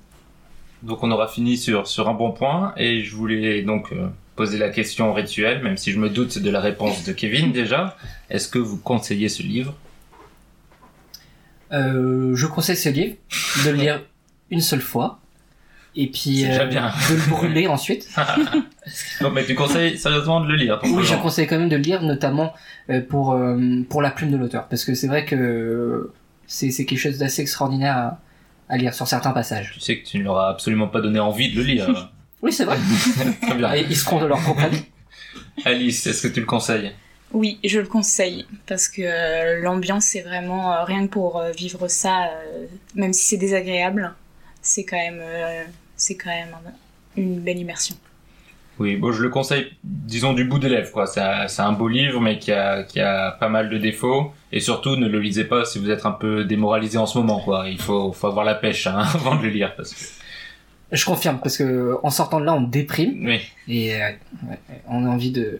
[0.81, 3.91] Donc on aura fini sur, sur un bon point et je voulais donc
[4.39, 7.97] poser la question rituelle, même si je me doute de la réponse de Kevin déjà.
[8.29, 9.75] Est-ce que vous conseillez ce livre?
[11.73, 13.15] Euh, je conseille ce livre,
[13.65, 14.01] de le lire
[14.49, 15.19] une seule fois,
[15.93, 16.93] et puis euh, bien.
[17.09, 18.07] de le brûler ensuite.
[19.19, 20.79] Non, mais tu conseilles sérieusement de le lire.
[20.85, 22.53] Oui, je conseille quand même de le lire, notamment
[22.89, 23.37] euh, pour
[23.89, 26.13] pour la plume de l'auteur, parce que c'est vrai que
[26.47, 28.19] c'est c'est quelque chose d'assez extraordinaire à,
[28.69, 29.73] à lire sur certains passages.
[29.73, 32.09] Tu sais que tu ne leur as absolument pas donné envie de le lire.
[32.41, 32.77] Oui, c'est vrai.
[33.41, 33.75] Très bien.
[33.75, 34.83] Ils seront de leur propre avis.
[35.65, 36.91] Alice, est-ce que tu le conseilles?
[37.31, 41.51] Oui, je le conseille parce que euh, l'ambiance c'est vraiment euh, rien que pour euh,
[41.51, 42.29] vivre ça,
[42.95, 44.13] même si c'est désagréable,
[44.63, 45.21] c'est quand même
[45.95, 46.71] c'est quand même un-
[47.21, 47.95] une belle immersion.
[48.79, 51.05] Oui, bon, je le conseille, disons, du bout des lèvres, quoi.
[51.05, 54.31] C'est un, c'est un beau livre, mais qui a, qui a pas mal de défauts.
[54.53, 57.41] Et surtout, ne le lisez pas si vous êtes un peu démoralisé en ce moment,
[57.41, 57.67] quoi.
[57.67, 59.99] Il faut, faut avoir la pêche, hein, avant de le lire, parce que...
[60.91, 63.39] Je confirme, parce que en sortant de là, on déprime Oui.
[63.67, 64.09] et euh,
[64.87, 65.59] on a envie de.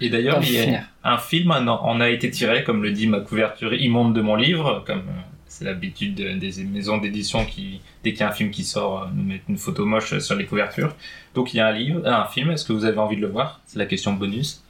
[0.00, 3.20] Et d'ailleurs, il y a un film en a été tiré, comme le dit ma
[3.20, 8.12] couverture immonde de mon livre, comme euh, c'est l'habitude de- des maisons d'édition qui, dès
[8.12, 10.46] qu'il y a un film qui sort, euh, nous mettent une photo moche sur les
[10.46, 10.96] couvertures.
[11.34, 13.28] Donc il y a un livre, un film, est-ce que vous avez envie de le
[13.28, 13.60] voir?
[13.66, 14.62] C'est la question bonus.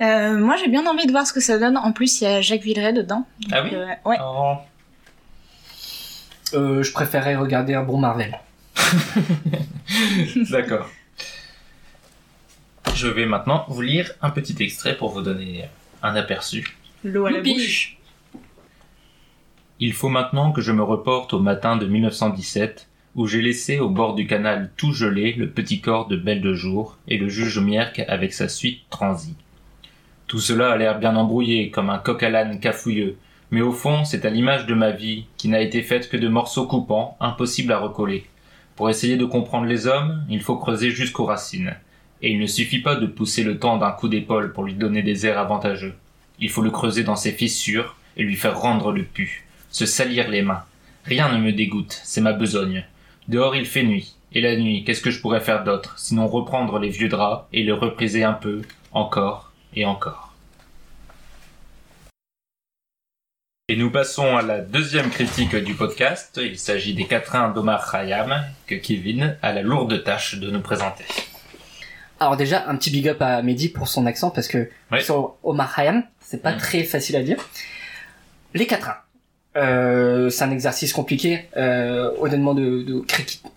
[0.00, 1.76] Euh, moi j'ai bien envie de voir ce que ça donne.
[1.76, 3.26] En plus il y a Jacques Villeray dedans.
[3.40, 3.70] Donc, Ah oui?
[3.74, 4.16] Euh, Ouais.
[4.20, 4.54] Oh.
[6.54, 8.36] Euh, je préférais regarder un bon Marvel.
[10.50, 10.90] D'accord.
[12.94, 15.66] Je vais maintenant vous lire un petit extrait pour vous donner
[16.02, 16.76] un aperçu.
[17.04, 17.98] L'eau à la bouche.
[19.80, 23.88] Il faut maintenant que je me reporte au matin de 1917, où j'ai laissé au
[23.88, 27.58] bord du canal tout gelé le petit corps de Belle de Jour et le juge
[27.60, 29.36] Mierck avec sa suite transie.
[30.26, 33.16] Tout cela a l'air bien embrouillé, comme un coq à l'âne cafouilleux,
[33.50, 36.28] mais au fond, c'est à l'image de ma vie, qui n'a été faite que de
[36.28, 38.26] morceaux coupants, impossibles à recoller.
[38.78, 41.74] Pour essayer de comprendre les hommes, il faut creuser jusqu'aux racines.
[42.22, 45.02] Et il ne suffit pas de pousser le temps d'un coup d'épaule pour lui donner
[45.02, 45.94] des airs avantageux.
[46.38, 50.28] Il faut le creuser dans ses fissures et lui faire rendre le pu, se salir
[50.28, 50.62] les mains.
[51.04, 52.84] Rien ne me dégoûte, c'est ma besogne.
[53.26, 56.78] Dehors il fait nuit, et la nuit, qu'est-ce que je pourrais faire d'autre, sinon reprendre
[56.78, 58.62] les vieux draps et les repriser un peu,
[58.92, 60.27] encore et encore.
[63.70, 66.40] Et nous passons à la deuxième critique du podcast.
[66.42, 71.04] Il s'agit des quatrains d'Omar Khayyam, que Kevin a la lourde tâche de nous présenter.
[72.18, 75.74] Alors déjà, un petit big up à Mehdi pour son accent, parce que sur Omar
[75.74, 76.58] Khayyam, c'est pas Mm.
[76.58, 77.36] très facile à dire.
[78.54, 78.96] Les quatrains.
[79.56, 82.84] Euh, c'est un exercice compliqué, euh, honnêtement, de,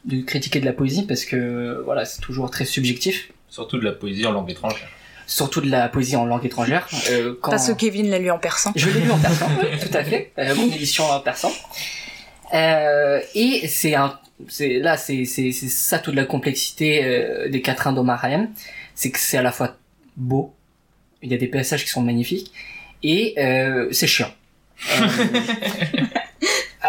[0.05, 3.31] de critiquer de la poésie, parce que voilà, c'est toujours très subjectif.
[3.49, 4.89] Surtout de la poésie en langue étrangère.
[5.27, 6.87] Surtout de la poésie en langue étrangère.
[7.09, 7.51] Euh, quand...
[7.51, 8.71] Parce que Kevin l'a lu en persan.
[8.75, 10.31] Je l'ai lu en persan, oui, tout à fait.
[10.37, 11.51] Euh, mon édition en persan.
[12.53, 17.61] Euh, et c'est un, c'est là, c'est c'est c'est ça toute la complexité euh, des
[17.61, 18.49] quatrains d'Omar Khayyam,
[18.95, 19.77] c'est que c'est à la fois
[20.17, 20.53] beau,
[21.21, 22.51] il y a des passages qui sont magnifiques,
[23.03, 24.31] et euh, c'est chiant.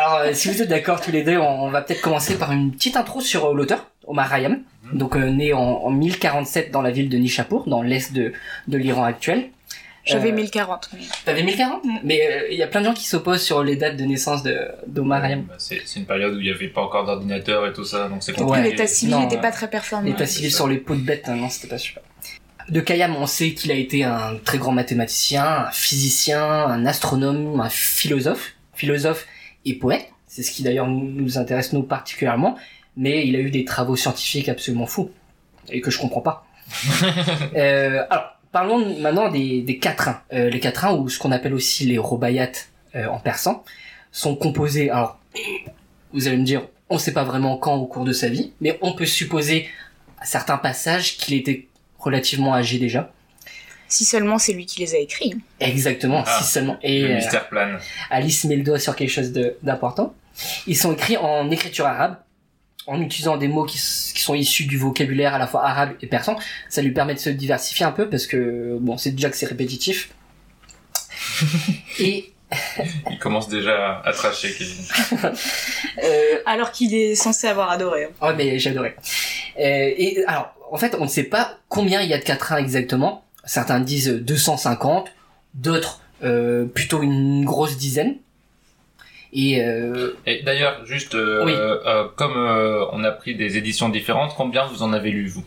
[0.04, 2.50] Alors, euh, si vous êtes d'accord tous les deux, on, on va peut-être commencer par
[2.50, 4.58] une petite intro sur euh, l'auteur, Omar Khayyam,
[4.92, 8.32] donc euh, né en, en 1047 dans la ville de Nishapur, dans l'est de
[8.66, 9.50] de l'Iran actuel.
[10.04, 10.90] J'avais Euh, 1040.
[10.94, 11.98] mais- T'avais 1040 Mm.
[12.02, 14.42] Mais euh, il y a plein de gens qui s'opposent sur les dates de naissance
[14.42, 15.42] de d'Omar Khayyam.
[15.44, 18.08] Bah, c'est c'est une période où il n'y avait pas encore d'ordinateur et tout ça,
[18.08, 18.62] donc c'est Et puis Ouais.
[18.62, 20.08] l'état civil n'était pas très performant.
[20.08, 22.02] L'état civil sur les peaux de bête, hein, non, c'était pas super.
[22.68, 27.60] De Khayyam, on sait qu'il a été un très grand mathématicien, un physicien, un astronome,
[27.60, 29.26] un philosophe, philosophe
[29.64, 30.08] et poète.
[30.26, 32.56] C'est ce qui d'ailleurs nous, intéresse nous particulièrement.
[32.96, 35.10] Mais il a eu des travaux scientifiques absolument fous
[35.70, 36.46] et que je comprends pas.
[37.54, 40.22] Euh, alors, parlons maintenant des, des quatrains.
[40.32, 42.50] Euh, les quatrains, ou ce qu'on appelle aussi les robayats
[42.94, 43.62] euh, en persan,
[44.10, 44.90] sont composés.
[44.90, 45.18] Alors,
[46.12, 48.78] vous allez me dire, on sait pas vraiment quand au cours de sa vie, mais
[48.80, 49.68] on peut supposer
[50.18, 53.12] à certains passages qu'il était relativement âgé déjà.
[53.92, 55.34] Si seulement c'est lui qui les a écrits.
[55.60, 56.78] Exactement, Ah, si seulement.
[56.82, 57.78] Et le euh, mystère plane.
[58.08, 60.14] Alice met le doigt sur quelque chose d'important.
[60.66, 62.16] Ils sont écrits en écriture arabe,
[62.86, 66.38] en utilisant des mots qui sont issus du vocabulaire à la fois arabe et persan.
[66.70, 69.44] Ça lui permet de se diversifier un peu parce que, bon, c'est déjà que c'est
[69.44, 70.08] répétitif.
[71.98, 72.32] et,
[73.10, 74.84] Il commence déjà à tracher, Kevin.
[76.02, 78.04] euh, Alors qu'il est censé avoir adoré.
[78.04, 78.08] hein.
[78.22, 78.96] oh, mais j'adorais.
[79.58, 82.56] Euh, et, alors, en fait, on ne sait pas combien il y a de quatrains
[82.56, 83.22] exactement.
[83.44, 85.08] Certains disent 250,
[85.54, 88.16] d'autres, euh, plutôt une grosse dizaine.
[89.32, 91.52] Et, euh, Et d'ailleurs, juste, euh, Oui.
[91.54, 95.44] euh, comme euh, on a pris des éditions différentes, combien vous en avez lu, vous?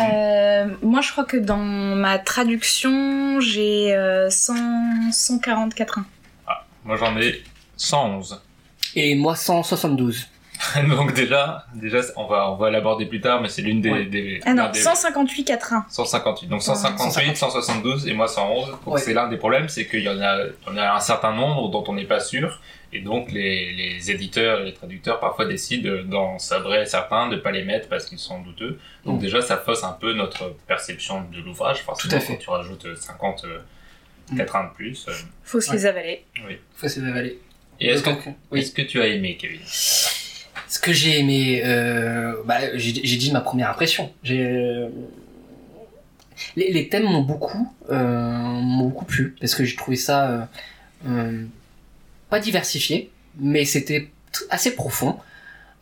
[0.00, 4.54] Euh, moi, je crois que dans ma traduction, j'ai euh, 100,
[5.12, 6.04] 144 ans.
[6.84, 7.40] Moi, j'en ai
[7.76, 8.42] 111.
[8.96, 10.26] et moi 172.
[10.88, 14.04] Donc déjà, déjà, on va, on va l'aborder plus tard, mais c'est l'une des, Ouais.
[14.06, 15.84] des, Ah non, l'un des- 158 4-1.
[15.88, 16.46] 158.
[16.48, 18.68] Donc Ouais, 158, 172 et moi 111.
[18.70, 19.00] Donc Ouais.
[19.00, 22.04] c'est l'un des problèmes, c'est qu'il y en a, un certain nombre dont on n'est
[22.04, 22.60] pas sûr.
[22.94, 27.50] Et donc les, les éditeurs et les traducteurs parfois décident d'en sabrer certains, de pas
[27.50, 28.78] les mettre parce qu'ils sont douteux.
[29.06, 29.22] Donc Mm.
[29.22, 31.82] déjà ça fausse un peu notre perception de l'ouvrage.
[31.82, 32.34] Forcément, Tout à fait.
[32.34, 33.58] quand tu rajoutes 50 euh,
[34.30, 34.36] Mm.
[34.36, 35.06] 4 de plus.
[35.08, 35.12] euh.
[35.42, 35.76] Faut se Ouais.
[35.76, 36.24] les avaler.
[36.76, 37.38] Faut se avaler.
[37.80, 38.20] Et est-ce que, Donc,
[38.50, 38.60] oui.
[38.60, 39.58] est-ce que tu as aimé, Kevin?
[40.72, 44.10] Ce que j'ai aimé, euh, bah, j'ai dit ma première impression.
[44.30, 44.88] Euh,
[46.56, 50.48] les, thèmes m'ont beaucoup, euh, m'ont beaucoup plu parce que j'ai trouvé ça
[52.30, 54.10] pas diversifié, mais c'était
[54.48, 55.18] assez profond.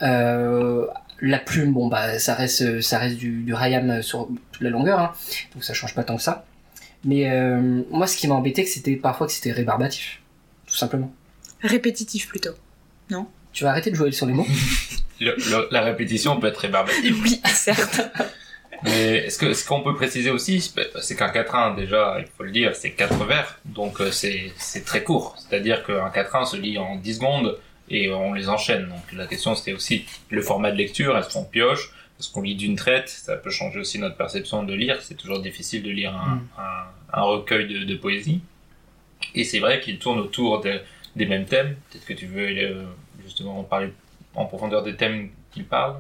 [0.01, 4.99] La plume, bon bah ça reste, ça reste du, du Hayam sur toute la longueur,
[4.99, 5.13] hein,
[5.55, 6.47] donc ça change pas tant que ça.
[7.05, 7.31] Mais
[7.93, 10.21] moi, ce qui m'a embêté, c'était parfois que c'était rébarbatif,
[10.67, 11.13] tout simplement.
[11.63, 12.55] Répétitif plutôt.
[13.53, 14.47] Tu vas arrêter de jouer sur les mots
[15.21, 17.17] Le- le- La répétition peut être rébarbative.
[17.23, 18.01] Oui, certes.
[18.83, 22.51] Mais est-ce que ce qu'on peut préciser aussi, c'est qu'un quatrain déjà, il faut le
[22.51, 25.37] dire, c'est quatre vers, donc euh, c'est c'est très court.
[25.39, 27.59] C'est-à-dire qu'un quatrain se lit en 10 secondes
[27.91, 28.89] et on les enchaîne.
[28.89, 32.55] Donc la question c'était aussi le format de lecture, est-ce qu'on pioche, est-ce qu'on lit
[32.55, 34.97] d'une traite, ça peut changer aussi notre perception de lire.
[35.03, 36.49] C'est toujours difficile de lire un, Mm.
[36.59, 38.41] un, un recueil de, de poésie.
[39.35, 40.81] Et c'est vrai qu'il tourne autour de-
[41.17, 41.77] des mêmes thèmes.
[41.91, 42.85] Peut-être que tu veux euh,
[43.31, 43.93] justement parler
[44.35, 45.95] en profondeur des thèmes qu'il parle.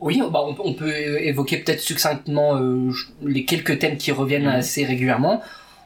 [0.00, 2.90] Oui, bah on, peut- on peut évoquer peut-être succinctement euh,
[3.22, 4.48] les quelques thèmes qui reviennent Mhm.
[4.62, 5.42] assez régulièrement.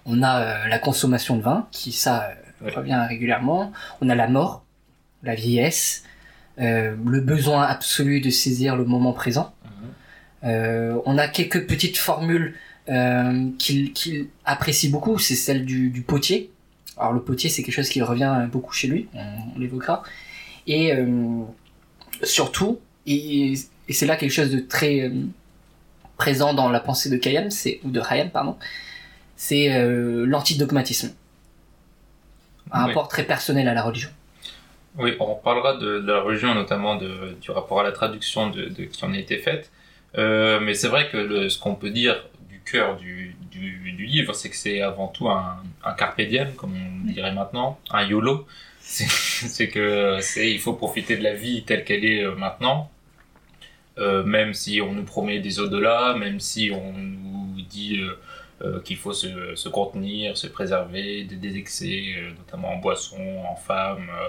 [0.06, 2.34] On a euh, la consommation de vin, qui ça euh,
[2.66, 2.72] Ouais.
[2.74, 3.72] revient régulièrement.
[4.00, 4.64] On a la mort,
[5.24, 6.04] la vieillesse,
[6.58, 9.52] le besoin absolu de saisir le moment présent.
[10.44, 12.54] Euh, on a quelques petites formules
[13.58, 16.50] qu'il apprécie beaucoup, c'est celle du, du potier.
[16.96, 19.20] Alors le potier, c'est quelque chose qui revient beaucoup chez lui, on,
[19.56, 20.04] on l'évoquera.
[20.66, 21.42] Et euh,
[22.22, 23.54] surtout, et,
[23.88, 25.10] et c'est là quelque chose de très euh,
[26.16, 28.56] présent dans la pensée de Khayyam, c'est ou de Hayam, pardon,
[29.36, 31.12] c'est euh, l'antidogmatisme.
[32.70, 32.88] Un Oui.
[32.88, 34.10] rapport très personnel à la religion.
[34.98, 38.66] Oui, on parlera de, de la religion, notamment de, du rapport à la traduction de,
[38.66, 39.70] de qui en a été faite.
[40.18, 44.04] Euh, mais c'est vrai que le- ce qu'on peut dire du cœur du, du, du
[44.04, 48.04] livre, c'est que c'est avant tout un, un carpe diem, comme on dirait maintenant, un
[48.06, 48.46] YOLO.
[49.48, 52.90] C'est que c'est il faut profiter de la vie telle qu'elle est euh, maintenant,
[53.98, 58.18] euh, même si on nous promet des au-delà, même si on nous dit euh,
[58.64, 63.18] euh, qu'il faut se, se contenir, se préserver des, excès, euh, notamment en boisson,
[63.48, 64.08] en femmes.
[64.10, 64.28] euh,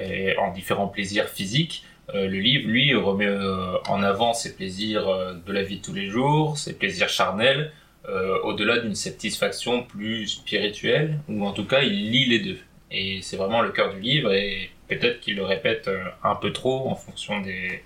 [0.00, 1.84] et en différents plaisirs physiques.
[2.14, 5.82] Euh, le livre, lui, remet euh, en avant ses plaisirs euh, de la vie de
[5.82, 7.72] tous les jours, ses plaisirs charnels,
[8.08, 12.58] euh, au-delà d'une satisfaction plus spirituelle, ou en tout cas, il lie les deux.
[12.96, 16.52] Et c'est vraiment le cœur du livre, et peut-être qu'il le répète euh, un peu
[16.52, 17.82] trop en fonction des,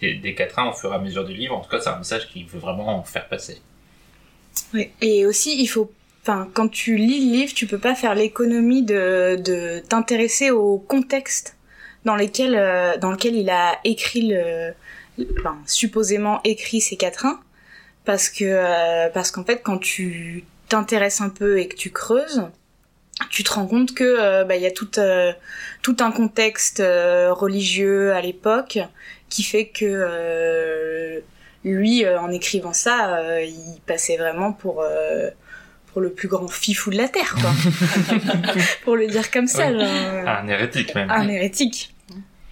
[0.00, 1.54] des, des quatrains au fur et à mesure du livre.
[1.54, 3.60] En tout cas, c'est un message qu'il veut vraiment faire passer.
[4.72, 4.90] Oui.
[5.02, 8.82] Et aussi, il faut, enfin, quand tu lis le livre, tu peux pas faire l'économie
[8.82, 11.56] de, de t'intéresser au contexte
[12.06, 14.72] dans lequel, euh, dans lequel il a écrit le,
[15.66, 17.40] supposément écrit ces quatrains,
[18.04, 22.44] parce que, euh, parce qu'en fait, quand tu t'intéresses un peu et que tu creuses,
[23.30, 25.32] tu te rends compte que euh, bah, il y a tout, euh,
[25.82, 28.78] tout un contexte euh, religieux à l'époque
[29.28, 31.20] qui fait que euh,
[31.64, 35.30] lui, euh, en écrivant ça, euh, il passait vraiment pour euh,
[35.92, 37.50] pour le plus grand fifou de la terre, quoi.
[38.84, 39.82] pour le dire comme ça, Oui.
[39.82, 41.10] Un hérétique même.
[41.10, 41.94] un hérétique.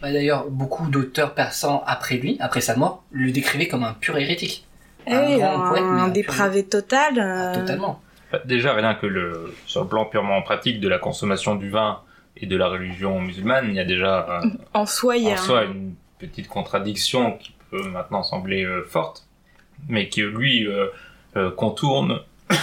[0.02, 4.16] Bah, D'ailleurs, beaucoup d'auteurs persans après lui, après sa mort, le décrivaient comme un pur
[4.18, 4.66] hérétique.
[5.06, 7.18] Eh Un grand un, poète, mais un dépravé total.
[7.18, 8.00] euh, Totalement.
[8.44, 12.00] Déjà, rien que le, sur le plan purement pratique de la consommation du vin
[12.36, 15.34] et de la religion musulmane, il y a déjà euh, En soi, il y a
[15.34, 19.26] en soi une petite contradiction qui peut maintenant sembler euh, forte,
[19.88, 20.88] mais que lui euh,
[21.36, 22.20] euh, contourne,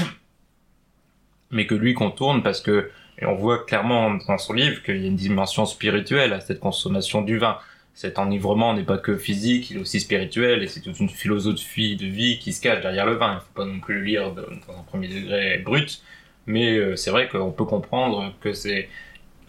[1.51, 5.05] mais que lui contourne parce que et on voit clairement dans son livre qu'il y
[5.05, 7.57] a une dimension spirituelle à cette consommation du vin.
[7.93, 11.95] Cet enivrement n'est pas que physique, il est aussi spirituel et c'est toute une philosophie
[11.95, 13.35] de vie qui se cache derrière le vin.
[13.35, 16.01] Il faut pas non plus le lire dans un premier degré brut,
[16.47, 18.89] mais euh, c'est vrai qu'on peut comprendre que c'est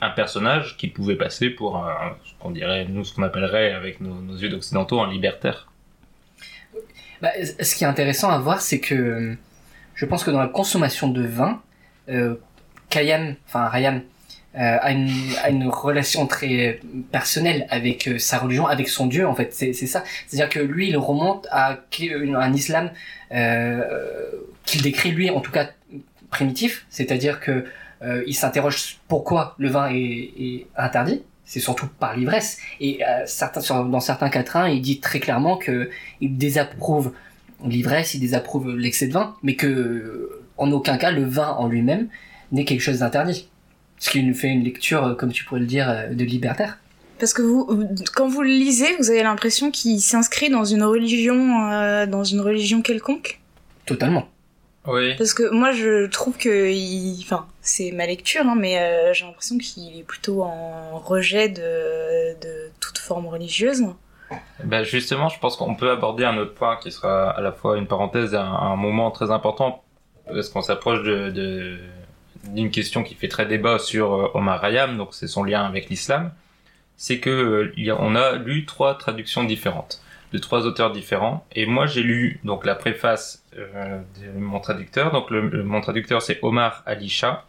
[0.01, 4.01] un personnage qui pouvait passer pour un, ce qu'on dirait, nous, ce qu'on appellerait avec
[4.01, 5.71] nos, yeux d'occidentaux, un libertaire.
[7.23, 9.35] Bah, ce qui est intéressant à voir, c'est que euh,
[9.95, 11.63] je pense que dans la consommation de vin,
[12.09, 12.35] euh,
[12.91, 14.01] Khayyam, enfin euh,
[14.55, 15.11] a, une,
[15.43, 16.81] a une relation très
[17.11, 19.53] personnelle avec euh, sa religion, avec son Dieu en fait.
[19.53, 20.05] C'est ça.
[20.27, 22.91] C'est-à-dire que lui, il remonte à un islam
[23.33, 23.83] euh,
[24.65, 25.71] qu'il décrit lui, en tout cas
[26.31, 26.87] primitif.
[26.91, 27.65] C'est-à-dire que
[28.03, 32.59] euh, il s'interroge pourquoi le vin est, est interdit c'est surtout par l'ivresse.
[32.81, 35.91] Et euh, certains, dans certains quatrains, il dit très clairement que
[36.21, 37.13] il désapprouve
[37.65, 41.69] l'ivresse, il désapprouve l'excès de vin, mais que euh, en aucun cas le vin en
[41.69, 42.09] lui-même
[42.53, 43.49] n'est quelque chose d'interdit.
[44.05, 46.77] Ce qui nous fait une lecture, euh, comme tu pourrais le dire, euh, de libertaire.
[47.19, 51.71] Parce que vous, quand vous le lisez, vous avez l'impression qu'il s'inscrit dans une religion,
[51.71, 53.41] euh, dans une religion quelconque?
[53.87, 54.29] Totalement.
[54.87, 55.15] Oui.
[55.17, 57.19] Parce que moi, je trouve que, il...
[57.23, 62.35] enfin, c'est ma lecture, hein, mais euh, j'ai l'impression qu'il est plutôt en rejet de,
[62.43, 63.85] de toute forme religieuse.
[64.65, 67.79] Bah justement, je pense qu'on peut aborder un autre point qui sera à la fois
[67.79, 69.83] une parenthèse et un, un moment très important
[70.27, 71.79] parce qu'on s'approche de, de-
[72.53, 75.89] d'une question qui fait très débat sur euh, Omar Khayyam, donc c'est son lien avec
[75.89, 76.33] l'islam.
[76.97, 80.01] C'est que euh, il y a- on a lu trois traductions différentes
[80.33, 83.99] de trois auteurs différents et moi j'ai lu donc la préface euh,
[84.35, 85.13] de mon traducteur.
[85.13, 87.45] Donc le, le- mon traducteur c'est Omar Ali Shah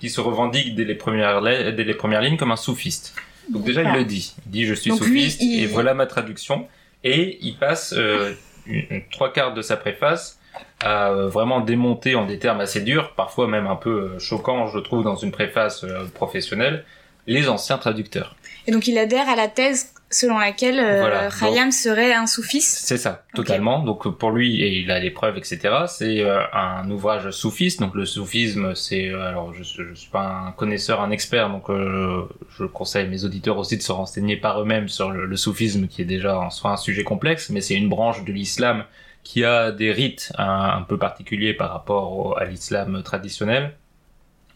[0.00, 3.14] qui se revendique dès les premières dès les premières lignes comme un soufiste.
[3.52, 5.94] Donc déjà il le dit, il dit je suis Donc lui, soufiste il- et voilà
[5.94, 6.68] ma traduction
[7.04, 8.34] et il passe euh,
[8.66, 10.37] une- une- trois quarts de sa préface
[10.80, 14.66] à euh, vraiment démonter en des termes assez durs, parfois même un peu euh, choquants,
[14.68, 16.84] je trouve, dans une préface euh, professionnelle,
[17.26, 18.36] les anciens traducteurs.
[18.66, 22.86] Et donc, il adhère à la thèse selon laquelle euh, Voilà, Khayyam serait un soufiste.
[22.86, 23.82] C'est ça, totalement.
[23.82, 25.58] Donc pour lui, et il a les preuves, etc.
[25.86, 27.80] C'est euh, un ouvrage soufiste.
[27.80, 31.66] Donc le soufisme, c'est euh, alors je, je suis pas un connaisseur, un expert, donc
[31.68, 36.02] je conseille mes auditeurs aussi de se renseigner par eux-mêmes sur le, le soufisme, qui
[36.02, 38.84] est déjà en soi un sujet complexe, mais c'est une branche de l'islam
[39.28, 43.76] qui a des rites un, peu particuliers par rapport à l'islam traditionnel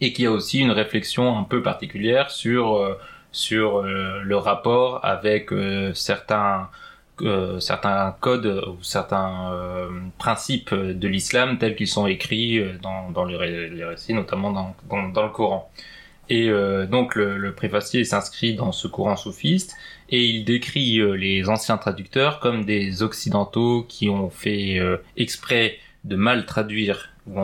[0.01, 2.99] et qui a aussi une réflexion un peu particulière sur euh,
[3.33, 6.71] sur euh, le rapport avec euh, certains
[7.61, 9.53] certains codes ou certains
[10.19, 14.75] principes de l'islam tels qu'ils sont écrits dans, dans les, ré- les récits, notamment dans,
[14.89, 15.71] dans, le Coran.
[16.31, 16.51] Et
[16.91, 19.77] donc le, préfacier s'inscrit dans ce courant soufiste
[20.13, 25.79] et il décrit euh, les anciens traducteurs comme des occidentaux qui ont fait euh, exprès
[26.05, 27.39] de mal traduire ou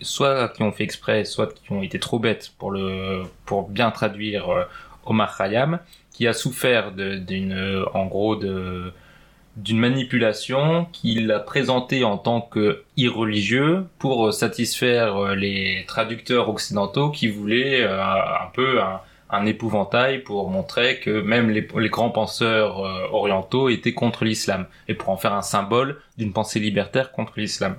[0.00, 3.90] soit qui ont fait exprès, soit qui ont été trop bêtes pour le pour bien
[3.90, 4.64] traduire euh,
[5.06, 5.80] Omar Khayyam,
[6.12, 8.92] qui a souffert d'une en gros de
[9.56, 17.28] d'une manipulation qu'il a présentée en tant que irreligieux pour satisfaire les traducteurs occidentaux qui
[17.28, 18.80] voulaient un peu
[19.30, 24.94] un épouvantail pour montrer que même les, grands penseurs euh, orientaux étaient contre l'islam et
[24.94, 27.76] pour en faire un symbole d'une pensée libertaire contre l'islam.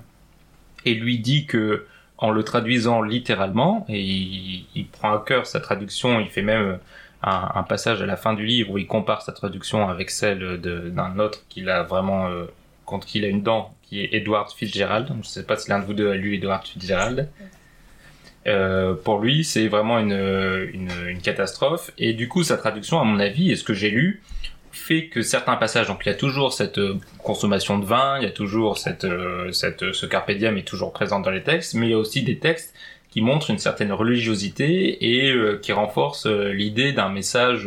[0.84, 1.86] Et lui dit que
[2.18, 6.78] en le traduisant littéralement, et il, prend à cœur sa traduction, il fait même
[7.22, 11.18] un, passage à la fin du livre où il compare sa traduction avec celle d'un
[11.18, 12.46] autre qu'il a vraiment euh,
[12.86, 15.08] contre qui il a une dent, qui est Edward Fitzgerald.
[15.08, 17.28] Je ne sais pas si l'un de vous deux a lu Edward Fitzgerald.
[18.46, 21.90] Euh, pour lui, c'est vraiment une, une, une catastrophe.
[21.98, 24.22] Et du coup, sa traduction, à mon avis, et ce que j'ai lu,
[24.72, 28.24] fait que certains passages, donc il y a toujours cette euh, consommation de vin, il
[28.24, 31.74] y a toujours cette, euh, cette, ce carpe diem est toujours présent dans les textes,
[31.74, 32.74] mais il y a aussi des textes
[33.10, 37.66] qui montrent une certaine religiosité et qui renforcent l'idée d'un message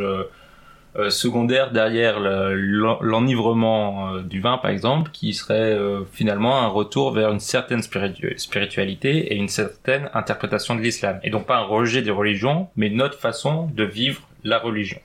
[1.10, 6.68] secondaire derrière le- l'en- l'enivrement euh, du vin, par exemple, qui serait euh, finalement un
[6.68, 11.20] retour vers une certaine spiritu- spiritualité et une certaine interprétation de l'islam.
[11.24, 15.00] Et donc pas un rejet des religions, mais notre façon de vivre la religion.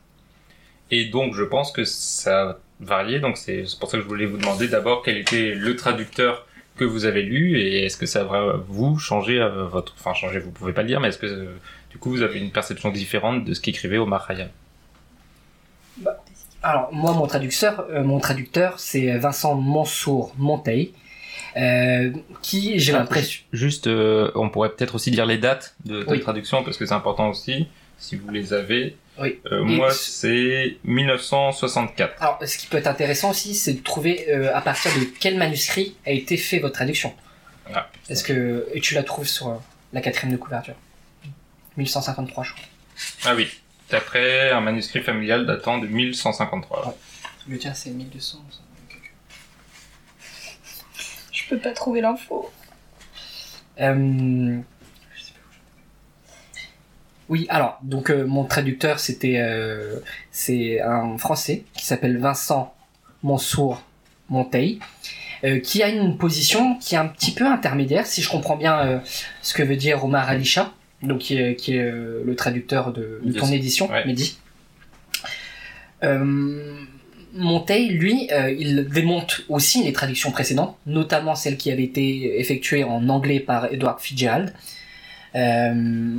[0.91, 4.37] Et donc je pense que ça variait, donc c'est pour ça que je voulais vous
[4.37, 8.57] demander d'abord quel était le traducteur que vous avez lu et est-ce que ça va
[8.69, 9.95] vous changer euh, votre...
[9.99, 11.47] Enfin changer, vous pouvez pas le dire, mais est-ce que euh,
[11.91, 14.49] du coup vous avez une perception différente de ce qu'écrivait Omar Khayyam?
[16.65, 20.93] Alors moi mon traducteur, euh, mon traducteur c'est Vincent Mansour Monteil,
[21.57, 22.11] euh,
[22.43, 23.43] qui j'ai Ah, l'impression.
[23.53, 26.21] Juste, euh, on pourrait peut-être aussi dire les dates de, de Oui.
[26.21, 28.97] traduction parce que c'est important aussi, si vous les avez.
[29.21, 29.39] Oui.
[29.53, 32.21] Euh, moi, ce- c'est 1964.
[32.21, 35.37] Alors ce qui peut être intéressant aussi, c'est de trouver euh, à partir de quel
[35.37, 37.13] manuscrit a été fait votre traduction.
[37.75, 37.89] Ah.
[38.09, 39.61] Est-ce que et tu la trouves sur
[39.93, 40.75] la quatrième de couverture?
[41.77, 42.65] 1153 je crois.
[43.27, 43.49] Ah oui,
[43.91, 46.97] d'après un manuscrit familial datant de 1153.
[47.49, 48.39] Le tien c'est 1200.
[51.33, 52.51] Je peux pas trouver l'info.
[53.81, 54.59] Euh,
[57.31, 59.99] Oui, alors, donc euh, mon traducteur, c'était euh,
[60.31, 62.75] c'est un Français qui s'appelle Vincent
[63.23, 63.83] Mansour
[64.29, 64.79] Monteil,
[65.45, 68.79] euh, qui a une position qui est un petit peu intermédiaire, si je comprends bien
[68.79, 68.99] euh,
[69.41, 70.73] ce que veut dire Omar Alisha,
[71.07, 74.05] donc qui est, qui est, euh, le traducteur de, de ton édition, Ouais.
[74.07, 74.39] Mehdi.
[76.05, 76.85] Euh,
[77.37, 82.85] Monteil, lui, euh, il démonte aussi les traductions précédentes, notamment celles qui avaient été effectuées
[82.85, 84.53] en anglais par Edward Fitzgerald.
[85.35, 86.15] Euh,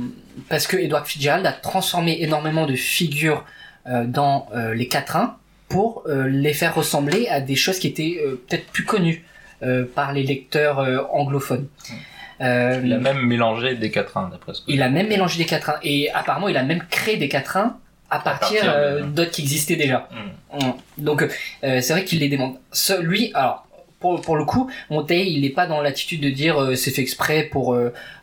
[0.50, 3.44] parce que Edward Fitzgerald a transformé énormément de figures
[4.06, 5.36] dans les quatrains
[5.68, 9.24] pour les faire ressembler à des choses qui étaient peut-être plus connues
[9.94, 11.68] par les lecteurs anglophones.
[12.40, 15.46] Euh, Il a même mélangé des quatrains, d'après ce que il a même mélangé des
[15.46, 17.78] quatrains et apparemment il a même créé des quatrains
[18.10, 20.08] à partir, euh, d'autres qui existaient déjà.
[20.52, 20.58] Hmm.
[20.66, 20.72] Mm.
[20.98, 22.56] Donc euh, c'est vrai qu'il les demande.
[22.72, 23.66] Ce- lui, alors
[24.00, 27.44] pour, pour le coup, Montaigne, il n'est pas dans l'attitude de dire c'est fait exprès
[27.44, 27.74] pour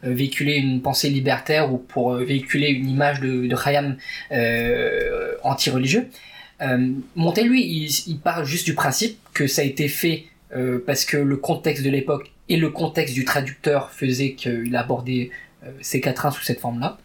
[0.03, 3.97] véhiculer une pensée libertaire ou pour véhiculer une image de, de Khayyam
[5.43, 6.09] anti-religieux.
[7.15, 10.25] Montaigne, lui, il, il parle juste du principe que ça a été fait
[10.85, 15.31] parce que le contexte de l'époque et le contexte du traducteur faisait qu'il abordait
[15.63, 16.97] euh, ces quatrains sous cette forme-là.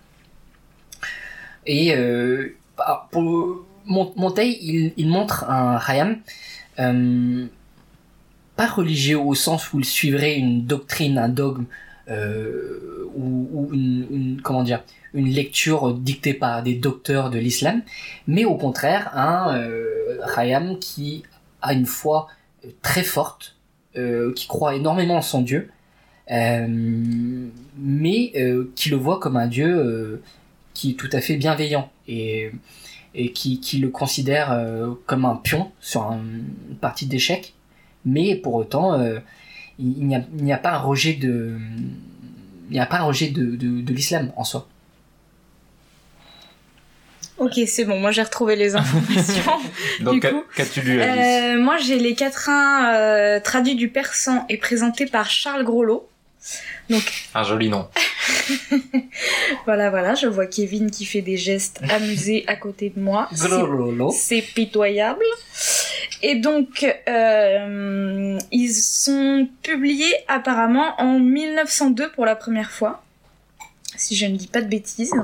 [1.66, 4.56] Et euh, bah, pour Mon- Montaigne,
[4.96, 6.18] il, montre un Khayyam
[6.78, 7.46] euh,
[8.56, 11.66] pas religieux au sens où il suivrait une doctrine, un dogme
[13.14, 14.82] ou, une, comment dire
[15.12, 17.82] une lecture dictée par des docteurs de l'islam,
[18.26, 21.22] mais au contraire un euh, Khayyam qui
[21.60, 22.28] a une foi
[22.82, 23.56] très forte,
[24.34, 25.70] qui croit énormément en son Dieu,
[26.30, 26.66] euh,
[27.78, 30.22] mais euh, qui le voit comme un Dieu euh,
[30.74, 32.52] qui est tout à fait bienveillant et,
[33.34, 36.20] qui, le considère euh, comme un pion sur un-
[36.70, 37.54] une partie d'échecs,
[38.04, 39.18] mais pour autant euh,
[39.78, 41.56] il, n'y a, pas un rejet de
[43.92, 44.68] l'islam en soi.
[47.38, 49.58] Ok, c'est bon, moi j'ai retrouvé les informations.
[50.00, 50.26] Donc,
[50.56, 55.30] qu'as-tu lu, Alice Euh, moi j'ai les quatrains euh, traduits du persan et présentés par
[55.30, 56.08] Charles Groslo.
[57.34, 57.88] Un joli nom.
[59.66, 63.28] Voilà, voilà, je vois Kevin qui fait des gestes amusés à côté de moi.
[64.12, 65.24] C'est pitoyable.
[66.22, 73.02] Et donc, euh, ils sont publiés apparemment en 1902 pour la première fois,
[73.96, 75.14] si je ne dis pas de bêtises.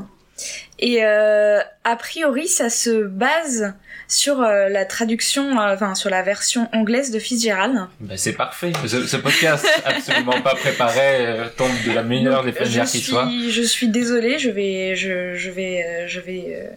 [0.79, 3.75] Et euh, a priori, ça se base
[4.09, 7.87] sur euh, la traduction, euh, enfin sur la version anglaise de Fitzgerald.
[8.01, 8.73] Ben, c'est parfait.
[8.87, 13.29] Ce, ce podcast absolument pas préparé tombe de la meilleure des manières qui soit.
[13.49, 16.71] je suis désolée, je vais, je, je vais, je vais.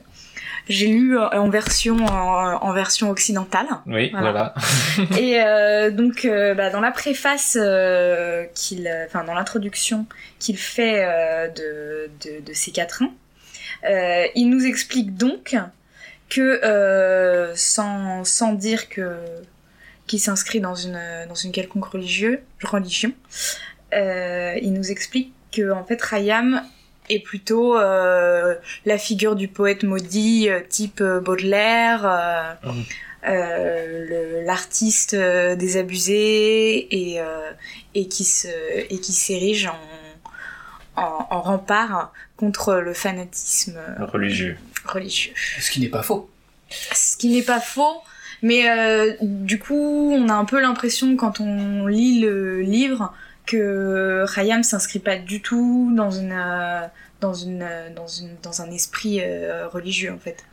[0.70, 3.68] j'ai lu en version en, en version occidentale.
[3.88, 4.32] Oui, Voilà.
[4.32, 4.54] voilà.
[5.20, 10.06] Et euh, donc, euh, bah, dans la préface euh, qu'il, enfin dans l'introduction
[10.40, 11.06] qu'il fait
[11.56, 13.12] de, de, de ces quatrains,
[13.84, 15.56] il nous explique donc
[16.30, 19.16] que, euh, sans, sans dire que
[20.08, 23.12] qu'il s'inscrit dans une dans une quelconque religieux, religion,
[23.94, 26.64] euh, il nous explique que en fait Rayam
[27.10, 28.56] est plutôt euh,
[28.86, 32.06] la figure du poète maudit euh, type euh, Baudelaire.
[32.06, 32.54] euh,
[33.28, 37.52] euh, le- l'artiste euh, désabusé et, euh,
[37.96, 44.58] et qui se et qui s'érige en, en, en rempart contre le fanatisme Religieux.
[44.86, 45.34] religieux.
[45.60, 46.30] Ce qui n'est pas faux.
[46.70, 48.02] Ce qui n'est pas faux,
[48.42, 53.14] mais euh, du coup, on a un peu l'impression quand on lit le livre
[53.46, 56.86] que Khayyam s'inscrit pas du tout dans une euh,
[57.20, 60.44] dans une euh, dans une dans un esprit euh, religieux en fait.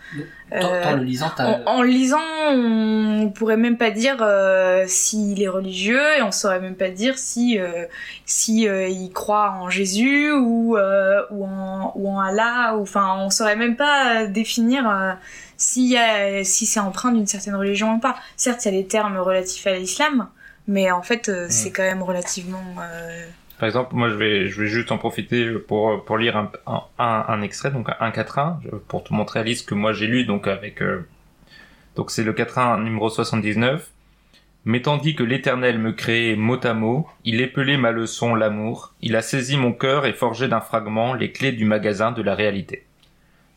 [0.53, 4.85] Euh, tant le lisant, t'as- en, en le lisant, on pourrait même pas dire euh,
[4.87, 7.85] s'il est religieux et on saurait même pas dire si euh,
[8.25, 13.17] si euh, il croit en Jésus ou euh, ou en ou en Allah ou enfin
[13.19, 15.13] on saurait même pas euh, définir euh,
[15.57, 15.97] si
[16.45, 18.17] si c'est empreint d'une certaine religion ou pas.
[18.37, 20.29] Certes, il y a des termes relatifs à l'islam,
[20.67, 23.27] mais en fait euh, c'est quand même relativement euh,
[23.59, 27.25] Par exemple, moi, je vais, je vais juste en profiter pour, pour lire un, un,
[27.29, 30.49] un, extrait, donc un quatrain, je- pour te montrer Alice que moi j'ai lu, donc
[30.49, 31.07] avec, euh,
[31.97, 33.91] donc c'est le quatrain numéro 79.
[34.67, 39.15] Mais tandis que l'Éternel me créait mot à mot, il épelait ma leçon, l'amour, il
[39.15, 42.87] a saisi mon cœur et forgé d'un fragment les clés du magasin de la réalité.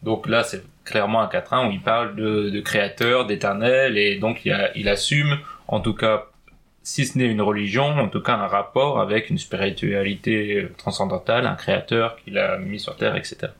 [0.03, 4.45] Donc là, c'est clairement un quatrain où il parle de, de créateur, d'éternel, et donc
[4.45, 5.37] il assume,
[5.67, 6.27] en tout cas
[6.87, 11.45] si ce n'est une religion, en tout cas un rapport avec une spiritualité euh, transcendantale,
[11.45, 13.51] un créateur qui l'a mis sur terre, etc.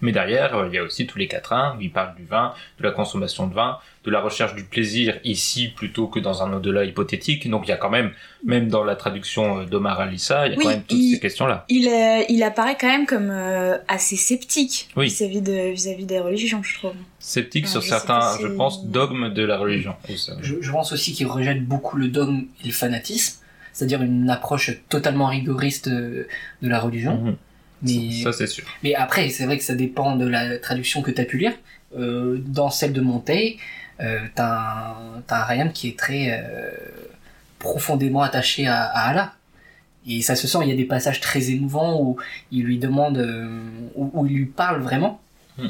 [0.00, 2.52] Mais derrière, euh, il y a aussi tous les quatrains, où il parle du vin,
[2.78, 6.52] de la consommation de vin, de la recherche du plaisir ici plutôt que dans un
[6.52, 7.48] au-delà hypothétique.
[7.50, 8.12] Donc il y a quand même,
[8.44, 11.14] même dans la traduction euh, d'Omar Alissa, il y a Oui, quand même toutes il-
[11.14, 11.64] ces questions-là.
[11.68, 15.06] il euh, il apparaît quand même comme euh, assez sceptique Oui.
[15.06, 16.92] vis-à-vis de vis-à-vis des religions, je trouve.
[17.18, 19.94] Sceptique sur certains, je pense, dogmes de la religion.
[20.40, 24.70] Je, je pense aussi qu'il rejette beaucoup le dogme et le fanatisme, c'est-à-dire une approche
[24.88, 26.26] totalement rigoriste de,
[26.62, 27.16] de la religion.
[27.20, 27.36] Mhm.
[27.82, 28.64] Mais, Ça c'est sûr.
[28.82, 31.52] mais après, c'est vrai que ça dépend de la traduction que tu as pu lire.
[31.96, 33.56] Euh, dans celle de Montaigne,
[34.00, 34.96] euh, t'as
[35.28, 36.70] un, Rayam qui est très euh,
[37.58, 39.32] profondément attaché à, à Allah.
[40.06, 42.16] Et ça se sent, il y a des passages très émouvants où
[42.50, 43.60] il lui demande, euh,
[43.94, 45.20] où, où il lui parle vraiment.
[45.58, 45.68] Hmm.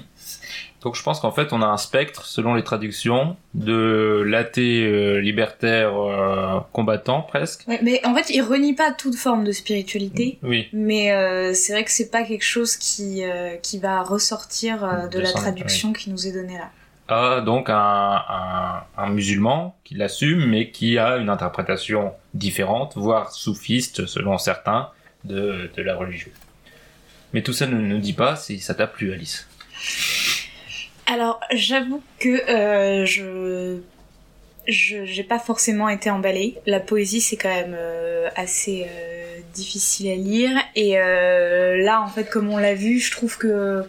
[0.83, 5.19] Donc je pense qu'en fait on a un spectre selon les traductions de l'athée euh,
[5.21, 7.65] libertaire euh, combattant presque.
[7.67, 10.39] Ouais, mais en fait, il renie pas toute forme de spiritualité.
[10.45, 13.23] Oui, Mais euh, c'est vrai que c'est pas quelque chose qui,
[13.63, 16.71] qui va ressortir euh, de De la son- traduction qui nous est donnée là.
[17.09, 23.33] à donc un, un, un musulman qui l'assume mais qui a une interprétation différente, voire
[23.33, 24.91] soufiste selon certains,
[25.25, 26.31] de, de la religion.
[27.33, 29.49] Mais tout ça ne nous dit pas si ça t'a plu Alice.
[31.11, 33.79] Alors, j'avoue que euh, je
[34.67, 36.59] j'ai pas forcément été emballée.
[36.67, 40.93] La poésie c'est quand même euh, assez euh, difficile à lire et
[41.83, 43.85] là en fait comme on l'a vu, je trouve que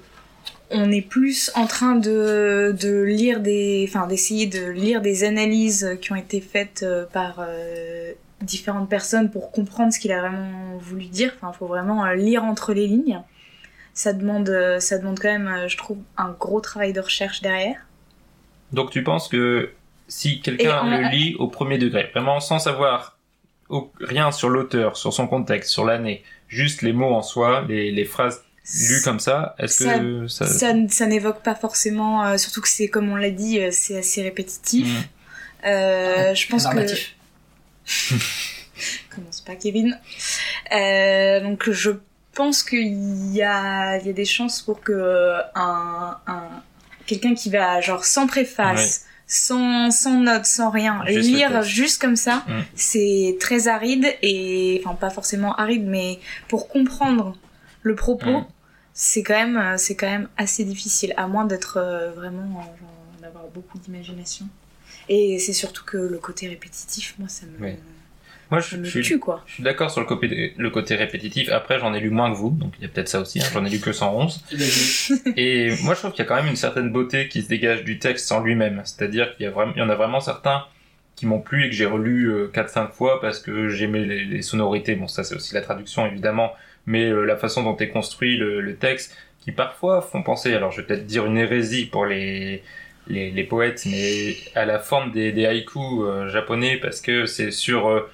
[0.71, 2.73] on est plus en train de,
[3.05, 7.45] lire des enfin d'essayer de lire des analyses qui ont été faites par
[8.41, 11.33] différentes personnes pour comprendre ce qu'il a vraiment voulu dire.
[11.35, 13.21] Enfin, faut vraiment lire entre les lignes.
[13.99, 17.41] Ça demande euh, ça demande quand même euh, je trouve un gros travail de recherche
[17.41, 17.75] derrière.
[18.71, 19.71] Donc tu penses que
[20.07, 23.17] si quelqu'un le lit au premier degré, vraiment sans savoir
[23.99, 28.05] rien sur l'auteur, sur son contexte, sur l'année, juste les mots en soi, les, les
[28.05, 28.41] phrases
[28.87, 30.47] lues comme ça, est-ce que ça...
[30.47, 33.97] Ça, ça n'évoque pas forcément, euh, surtout que c'est comme on l'a dit, euh, c'est
[33.97, 34.87] assez répétitif.
[34.87, 35.03] Mm.
[35.65, 36.79] Euh, je pense que
[39.13, 39.99] commence pas Kevin?
[40.71, 41.91] Euh, donc je
[42.39, 44.97] pense qu'il y a, il y a des chances pour que
[45.55, 46.43] un, un
[47.05, 52.15] quelqu'un qui va genre sans préface, sans sans notes, sans rien, Juste lire juste comme
[52.27, 52.61] ça, Mm.
[52.75, 57.25] c'est très aride et enfin pas forcément aride, mais pour comprendre
[57.89, 58.47] le propos, Mm.
[58.93, 63.45] c'est quand même c'est quand même assez difficile, à moins d'être euh, vraiment euh, d'avoir
[63.55, 64.45] beaucoup d'imagination.
[65.11, 67.73] Et c'est surtout que le côté répétitif, moi ça me, Oui.
[68.51, 69.43] Moi, je, je suis, tue quoi.
[69.45, 71.49] je suis d'accord sur le côté, le côté répétitif.
[71.51, 73.39] Après, j'en ai lu moins que vous, donc il y a peut-être ça aussi.
[73.39, 73.45] hein.
[73.53, 74.43] J'en ai lu que 111.
[75.37, 77.83] Et moi, je trouve qu'il y a quand même une certaine beauté qui se dégage
[77.83, 78.81] du texte en lui-même.
[78.85, 80.63] C'est-à-dire qu'il y, a vraiment, il y en a vraiment certains
[81.15, 84.41] qui m'ont plu et que j'ai relu euh, 4-5 fois parce que j'aimais les, les
[84.41, 84.95] sonorités.
[84.95, 86.53] Bon, ça, c'est aussi la traduction, évidemment.
[86.87, 90.71] Mais euh, la façon dont est construit le, le texte, qui parfois font penser, alors
[90.71, 92.63] je vais peut-être dire une hérésie pour les,
[93.07, 97.51] les, les poètes, mais à la forme des, des haïkus euh, japonais parce que c'est
[97.51, 97.87] sur...
[97.89, 98.09] euh,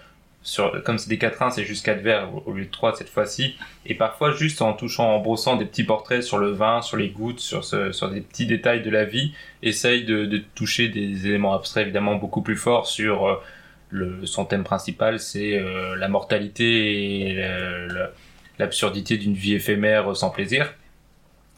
[0.85, 3.55] comme c'est des quatrains, c'est juste quatre vers au- lieu de trois cette fois-ci.
[3.85, 7.09] Et parfois, juste en touchant, en brossant des petits portraits sur le vin, sur les
[7.09, 9.33] gouttes, sur, sur des petits détails de la vie,
[9.63, 13.27] essaye de, toucher des éléments abstraits évidemment beaucoup plus forts sur
[13.93, 17.45] euh, son thème principal, c'est euh, la mortalité et
[18.59, 20.73] l'absurdité d'une vie éphémère sans plaisir.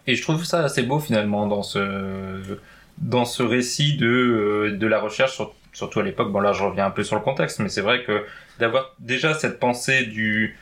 [0.07, 2.57] Et je trouve ça assez beau finalement dans ce,
[2.97, 6.31] dans ce récit de, euh, de la recherche, sur- surtout à l'époque.
[6.31, 8.23] Bon là, je reviens un peu sur le contexte, mais c'est vrai que
[8.59, 10.57] d'avoir déjà cette pensée du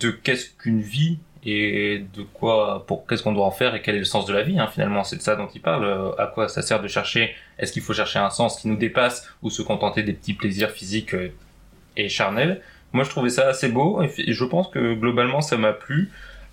[0.00, 3.96] de qu'est-ce qu'une vie et de quoi pour qu'est-ce qu'on doit en faire et quel
[3.96, 5.04] est le sens de la vie hein, finalement.
[5.04, 5.84] C'est de ça dont il parle.
[5.84, 7.34] Euh, à quoi ça sert de chercher?
[7.58, 10.70] Est-ce qu'il faut chercher un sens qui nous dépasse ou se contenter des petits plaisirs
[10.70, 11.32] physiques euh,
[11.96, 12.62] et charnels?
[12.92, 16.10] Moi je trouvais ça assez beau et je pense que globalement ça m'a plu.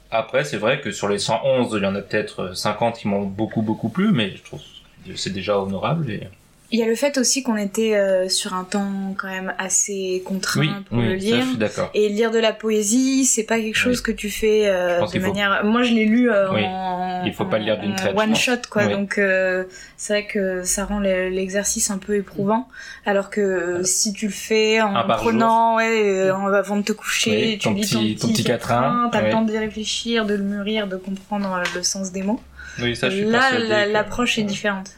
[0.10, 3.24] Après c'est vrai que sur les 111 il y en a peut-être 50 qui m'ont
[3.24, 4.62] beaucoup beaucoup plu mais je trouve
[5.08, 6.28] que c'est déjà honorable et
[6.74, 10.24] Il y a le fait aussi qu'on était euh, sur un temps quand même assez
[10.26, 11.46] contraint oui, pour le oui ça lire.
[11.60, 15.02] je suis Et lire de la poésie, c'est pas quelque chose que tu fais euh,
[15.02, 15.66] de faut- manière.
[15.66, 17.24] Moi, je l'ai lu euh, en.
[17.26, 18.88] Il faut pas le lire d'une traite, One shot, quoi.
[18.88, 19.66] Donc, euh,
[19.98, 22.68] c'est vrai que ça rend le- l'exercice un peu éprouvant.
[23.06, 27.68] Alors que si tu le fais en prenant, ouais, euh, avant de te coucher, tu
[27.68, 30.96] ton lis petit- ton petit quatrain, t'as le temps d'y réfléchir, de le mûrir, de
[30.96, 32.40] comprendre euh, le sens des mots.
[32.82, 34.92] oui ça je suis Là, l'approche est différente.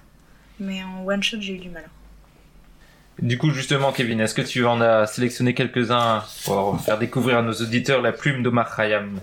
[0.60, 1.84] Mais en one shot, j'ai eu du mal.
[3.22, 7.42] Du coup, justement, Kevin, est-ce que tu en as sélectionné quelques-uns pour faire découvrir à
[7.42, 9.20] nos auditeurs la plume d'Omar Khayyam?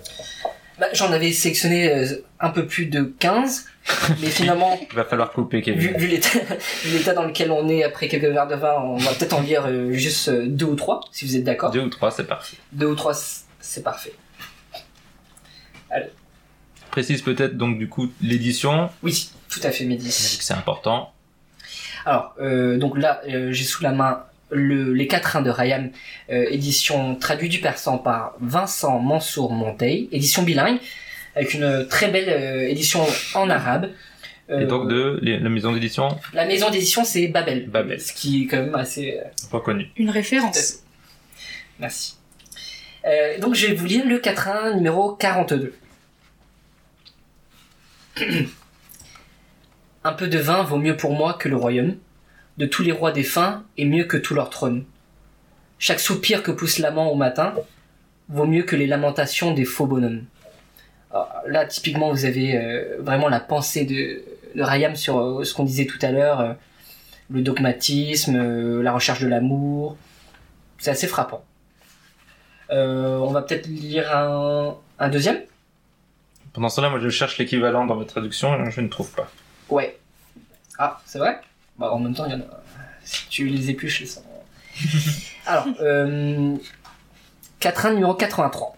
[0.79, 3.67] Bah, J'en avais sélectionné euh, un peu plus de 15,
[4.21, 5.97] mais finalement, Il va falloir couper, Kevin.
[5.99, 6.39] vu l'état
[6.85, 9.43] vu l'état dans lequel on est après quelques verres de vin, on va peut-être en
[9.43, 11.71] lire euh, juste euh, deux ou trois, si vous êtes d'accord.
[11.73, 12.57] Deux ou trois, c'est parfait.
[12.73, 13.13] Deux ou trois,
[13.61, 14.13] c'est parfait.
[16.91, 21.13] Précise peut-être donc du coup l'édition, Oui, tout à fait, que c'est important.
[22.07, 25.91] Alors, euh, donc là, euh, j'ai sous la main le, les quatrains de Rayam,
[26.31, 30.79] euh, édition traduite du persan par Vincent Mansour Monteil, édition bilingue,
[31.37, 33.91] avec une très belle euh, édition en arabe.
[34.51, 37.69] Euh, Et donc de les- la maison d'édition La maison d'édition, c'est Babel.
[37.69, 38.01] Babel.
[38.01, 39.19] Ce qui est quand même assez...
[39.21, 39.89] euh, reconnue.
[39.97, 40.81] Une référence.
[41.79, 42.17] Merci.
[43.07, 45.73] Euh, donc je vais vous lire le quatrain numéro 42.
[50.03, 51.97] Un peu de vin vaut mieux pour moi que le royaume.
[52.57, 54.85] De tous les rois défunts est mieux que tout leur trône.
[55.79, 57.55] Chaque soupir que pousse l'amant au matin
[58.29, 60.25] vaut mieux que les lamentations des faux bonhommes.
[61.11, 64.23] Alors, là, typiquement, vous avez euh, vraiment la pensée de,
[64.63, 66.53] Rayam sur euh, ce qu'on disait tout à l'heure, euh,
[67.31, 69.97] le dogmatisme, la recherche de l'amour.
[70.79, 71.45] C'est assez frappant.
[72.71, 75.41] On va peut-être lire un, un deuxième?
[76.53, 79.31] Pendant cela, moi je cherche l'équivalent dans votre traduction et je ne trouve pas.
[79.71, 79.99] Ouais.
[80.79, 81.41] Ah, c'est vrai?
[81.79, 82.63] Bah, En même temps, il y en a.
[83.05, 84.23] Si tu les épluches, ils sont.
[85.47, 86.57] Alors, euh,
[87.59, 88.77] quatrain numéro 83.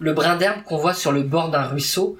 [0.00, 2.18] Le brin d'herbe qu'on voit sur le bord d'un ruisseau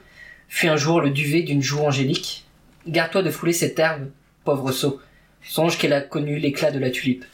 [0.49, 2.45] fut un jour le duvet d'une joue angélique.
[2.87, 4.09] Garde-toi de fouler cette herbe,
[4.45, 5.01] pauvre sot.
[5.43, 7.25] Songe qu'elle a connu l'éclat de la tulipe.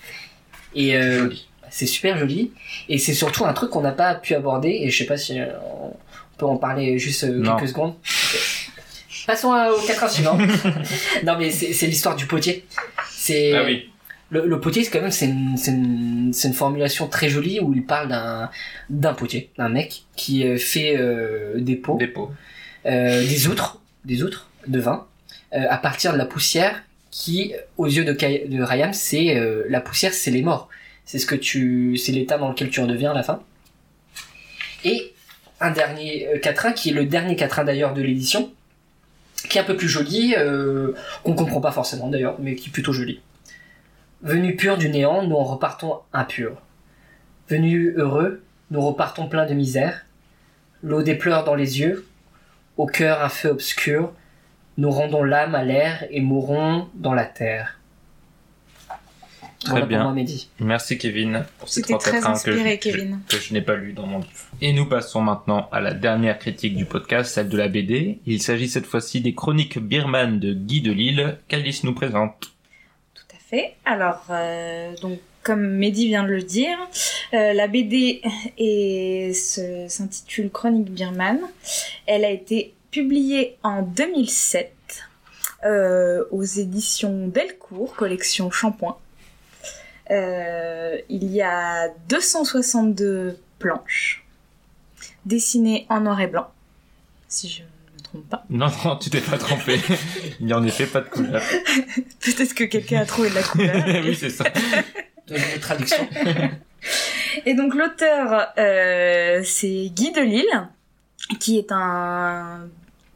[0.74, 1.49] Et euh, Joli.
[1.70, 2.53] c'est super joli.
[2.88, 4.70] Et c'est surtout un truc qu'on n'a pas pu aborder.
[4.82, 5.47] Et je sais pas si euh,
[5.82, 5.95] on
[6.38, 7.57] peut en parler juste euh, Non.
[7.57, 7.95] quelques secondes.
[9.26, 10.36] Passons à- au 4 suivant.
[11.24, 12.64] non mais c'est l'histoire du potier.
[13.10, 13.90] C'est Ah oui,
[14.30, 18.50] le, le potier, c'est quand même c'est une, formulation très jolie où il parle d'un
[18.88, 21.98] d'un potier, d'un mec qui euh, fait euh, des pots,
[22.86, 25.06] euh, des outres, des outres de vin
[25.54, 29.64] euh, à partir de la poussière qui, aux yeux de, Kay- de Rayam, c'est euh,
[29.68, 30.68] la poussière, c'est les morts.
[31.04, 33.42] C'est ce que tu, c'est l'état dans lequel tu redeviens à la fin.
[34.84, 35.12] Et
[35.60, 38.52] un dernier euh, quatrain qui est le dernier quatrain d'ailleurs de l'édition,
[39.49, 40.93] qui est un peu plus joli, euh,
[41.24, 43.20] qu'on comprend pas forcément d'ailleurs, mais qui est plutôt joli.
[44.22, 46.61] Venus purs du néant, nous en repartons impurs.
[47.49, 50.05] Venus heureux, nous repartons pleins de misère.
[50.82, 52.07] L'eau des pleurs dans les yeux,
[52.76, 54.12] au cœur un feu obscur,
[54.78, 57.80] nous rendons l'âme à l'air et mourons dans la terre.
[59.61, 59.98] Très Voilà bien.
[59.98, 60.48] pour moi, Mehdi.
[60.58, 63.20] Merci Kevin pour ces trois très quatrains que, inspiré, je- Kevin.
[63.28, 64.30] que je n'ai pas lu dans mon livre.
[64.62, 68.20] Et nous passons maintenant à la dernière critique du podcast, celle de la BD.
[68.26, 72.52] Il s'agit cette fois-ci des chroniques birmanes de Guy Delisle qu'Alice nous présente.
[73.14, 73.74] Tout à fait.
[73.84, 76.78] Alors, euh, donc, comme Mehdi vient de le dire,
[77.34, 78.22] euh, la BD
[79.88, 81.40] s'intitule Chronique birmane.
[82.06, 84.72] Elle a été publiée en 2007
[85.64, 88.96] euh, aux éditions Delcourt, collection Shampoing.
[90.11, 94.24] Euh, il y a 262 planches
[95.24, 96.50] dessinées en noir et blanc,
[97.28, 98.44] si je ne me trompe pas.
[98.50, 99.78] Non, non, tu t'es pas trompé.
[100.40, 101.42] Il n'y a en effet pas de couleur.
[102.20, 103.84] Peut-être que quelqu'un a trouvé de la couleur.
[104.04, 104.44] oui, c'est ça.
[105.28, 106.08] De de traduction.
[107.46, 110.68] Et donc l'auteur, euh, c'est Guy Delisle,
[111.38, 112.68] qui est un,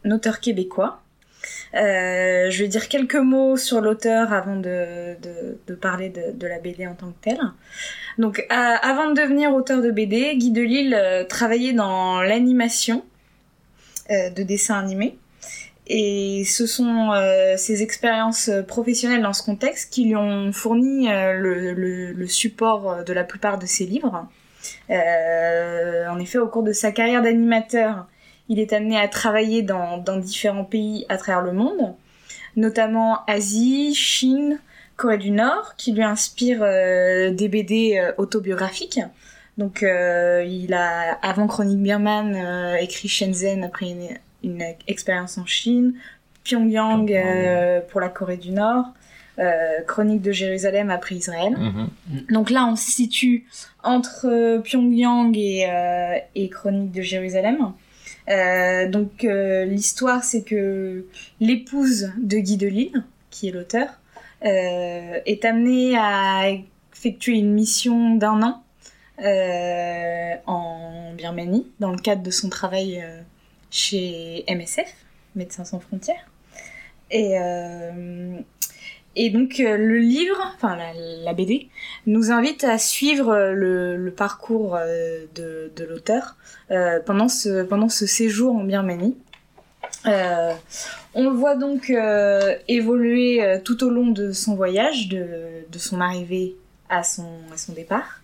[0.04, 1.02] un auteur québécois.
[1.74, 5.16] Euh, je vais dire quelques mots sur l'auteur avant de,
[5.80, 7.40] parler de, la BD en tant que telle.
[8.18, 13.04] Donc, avant de devenir auteur de BD, Guy Delisle euh, travaillait dans l'animation
[14.10, 15.18] euh, de dessins animés.
[15.86, 17.10] Et ce sont
[17.58, 23.58] ses expériences professionnelles dans ce contexte qui lui ont fourni le, support de la plupart
[23.58, 24.26] de ses livres.
[24.88, 28.06] En effet, au cours de sa carrière d'animateur,
[28.48, 31.94] il est amené à travailler dans, dans différents pays à travers le monde,
[32.56, 34.58] notamment Asie, Chine,
[34.96, 39.00] Corée du Nord, qui lui inspirent euh, des BD euh, autobiographiques.
[39.58, 42.36] Donc, euh, il a, avant Chronique Birman,
[42.80, 44.08] écrit Shenzhen après une,
[44.42, 45.94] une expérience en Chine,
[46.42, 47.06] Pyongyang
[47.88, 48.86] pour la Corée du Nord,
[49.86, 51.56] Chronique de Jérusalem après Israël.
[51.56, 51.88] Mhm.
[52.30, 53.46] Donc là, on se situe
[53.84, 55.68] entre Pyongyang et,
[56.34, 57.72] et Chronique de Jérusalem.
[58.28, 61.06] Euh, donc euh, l'histoire, c'est que
[61.40, 63.88] l'épouse de Guy Delisle, qui est l'auteur,
[64.44, 66.48] euh, est amenée à
[66.92, 68.60] effectuer une mission d'un an
[70.46, 73.04] en Birmanie dans le cadre de son travail
[73.70, 74.92] chez MSF,
[75.36, 76.28] Médecins sans frontières.
[77.10, 77.36] Et,
[79.16, 81.68] et donc euh, le livre, enfin la, BD,
[82.06, 86.36] nous invite à suivre euh, le, parcours euh, de, l'auteur
[87.06, 89.16] pendant, ce, séjour en Birmanie.
[90.04, 91.92] On le voit donc
[92.68, 96.56] évoluer tout au long de son voyage, de, son arrivée
[96.88, 97.28] à son,
[97.68, 98.20] départ.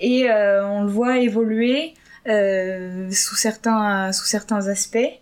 [0.00, 1.94] Et on le voit évoluer
[2.26, 4.10] sous certains
[4.68, 5.20] aspects.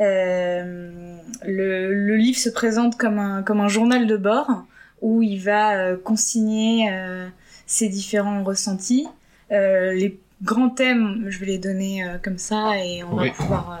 [0.00, 4.64] Euh, le, le livre se présente comme un, comme un journal de bord
[5.00, 7.26] où il va euh, consigner euh,
[7.66, 9.08] ses différents ressentis.
[9.50, 13.28] Les grands thèmes, je vais les donner comme ça et on Oui.
[13.28, 13.80] va pouvoir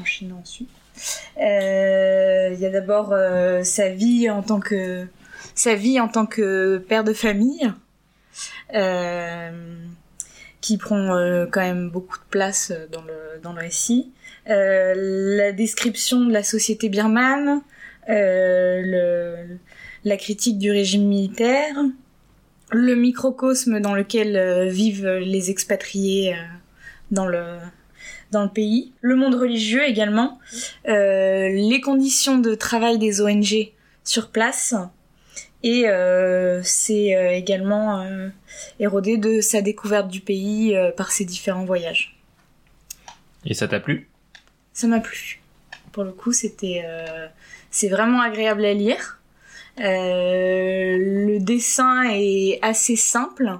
[0.00, 0.68] enchaîner ensuite.
[1.38, 3.14] Il y a d'abord
[3.64, 5.06] sa vie en tant que
[5.54, 7.72] sa vie en tant que père de famille,
[8.74, 9.50] euh,
[10.60, 12.86] qui prend euh, quand même beaucoup de place euh,
[13.42, 14.12] dans le récit.
[14.48, 14.94] Euh,
[15.36, 17.62] la description de la société birmane,
[18.08, 19.36] la
[20.16, 21.74] critique du régime militaire,
[22.72, 26.34] le microcosme dans lequel vivent les expatriés
[27.10, 27.44] dans le
[28.32, 30.38] dans le pays, le monde religieux également,
[30.86, 34.74] les conditions de travail des ONG sur place,
[35.62, 38.28] et euh, c'est euh, également euh,
[38.78, 42.16] érodé de sa découverte du pays euh, par ses différents voyages.
[43.44, 44.08] Et ça t'a plu?
[44.72, 45.40] Ça m'a plu.
[45.92, 47.26] Pour le coup, c'était, euh,
[47.70, 49.20] c'est vraiment agréable à lire.
[49.80, 53.58] Euh, le dessin est assez simple,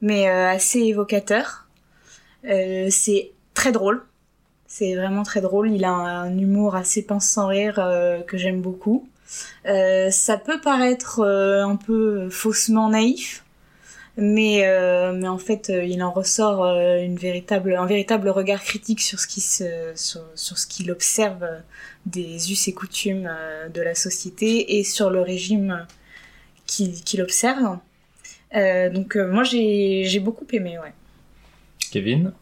[0.00, 1.66] mais euh, assez évocateur.
[2.44, 4.04] Euh, c'est très drôle.
[4.66, 5.70] C'est vraiment très drôle.
[5.70, 9.08] Il a un, humour assez pince sans rire euh, que j'aime beaucoup.
[9.66, 13.44] Euh, ça peut paraître euh, un peu faussement naïf,
[14.16, 18.62] mais euh, mais en fait euh, il en ressort euh, une véritable un véritable regard
[18.62, 21.46] critique sur ce qui se sur, sur ce qu'il observe
[22.06, 25.86] des us et coutumes euh, de la société et sur le régime
[26.66, 27.78] qu'il qu'il observe.
[28.54, 30.92] Euh, donc euh, moi j'ai j'ai beaucoup aimé ouais.
[31.90, 32.32] Kevin?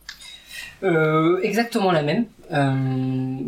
[0.82, 2.26] Euh, exactement la même.
[2.52, 3.38] Euh,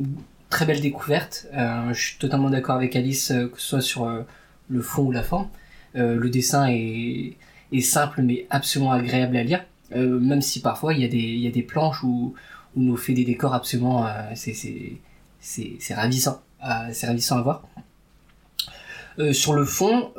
[0.56, 1.48] très belle découverte.
[1.52, 4.22] Euh, je suis totalement d'accord avec Alice, euh, que ce soit sur euh,
[4.70, 5.48] le fond ou la forme.
[5.94, 7.36] Le dessin est,
[7.80, 9.64] simple mais absolument agréable à lire.
[9.94, 12.34] Même si parfois il y a des, planches où,
[12.74, 14.06] où nous fait des décors absolument...
[14.34, 14.98] c'est,
[15.94, 16.42] ravissant.
[16.92, 17.62] C'est ravissant à voir.
[19.32, 20.12] Sur le fond,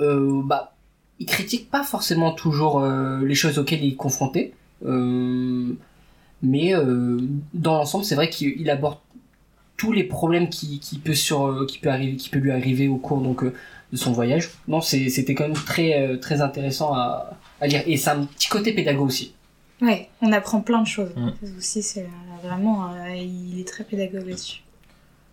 [0.45, 0.73] bah,
[1.19, 4.55] il critique pas forcément toujours les choses auxquelles il est confronté.
[4.81, 6.73] Mais
[7.53, 8.97] dans l'ensemble, c'est vrai qu'il il aborde
[9.77, 12.87] tous les problèmes qui, qui peut sur euh, qui peut arriver qui peut lui arriver
[12.87, 13.53] au cours donc euh,
[13.91, 14.49] de son voyage.
[14.67, 18.49] Non, c'était quand même très euh, très intéressant à, à lire et c'est un petit
[18.49, 19.33] côté pédago aussi.
[19.81, 21.11] Ouais, on apprend plein de choses.
[21.15, 21.57] Mm.
[21.57, 22.07] Aussi c'est
[22.43, 24.61] vraiment euh, il est très pédagogue là-dessus.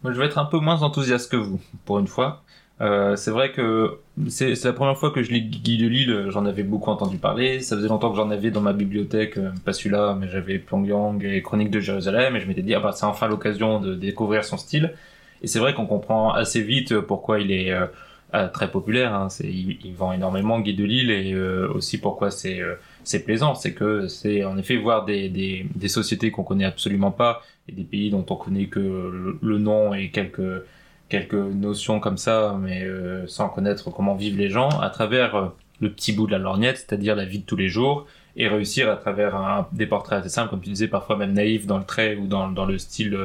[0.03, 2.43] Moi, je vais être un peu moins enthousiaste que vous, pour une fois.
[2.83, 6.47] Euh, c'est vrai que c'est la première fois que je lis Guy de Lille, j'en
[6.47, 7.61] avais beaucoup entendu parler.
[7.61, 11.23] Ça faisait longtemps que j'en avais dans ma bibliothèque, euh, pas celui-là, mais j'avais Pyongyang
[11.25, 14.45] et Chroniques de Jérusalem, et je m'étais dit, ah bah c'est enfin l'occasion de découvrir
[14.45, 14.95] son style.
[15.43, 17.87] Et c'est vrai qu'on comprend assez vite pourquoi il est euh,
[18.35, 19.15] euh, très populaire.
[19.15, 19.29] Hein.
[19.29, 23.55] C'est, il, vend énormément Guy de Lille, et euh, aussi pourquoi c'est euh, c'est plaisant,
[23.55, 27.73] c'est que c'est en effet voir des, des, des sociétés qu'on connaît absolument pas et
[27.73, 30.65] des pays dont on connaît que le nom et quelques
[31.09, 35.47] quelques notions comme ça, mais euh, sans connaître comment vivent les gens, à travers euh,
[35.81, 38.91] le petit bout de la lorgnette, c'est-à-dire la vie de tous les jours, et réussir
[38.91, 41.85] à travers un, des portraits assez simples, comme tu disais, parfois même naïfs dans le
[41.85, 43.17] trait ou dans, dans le style,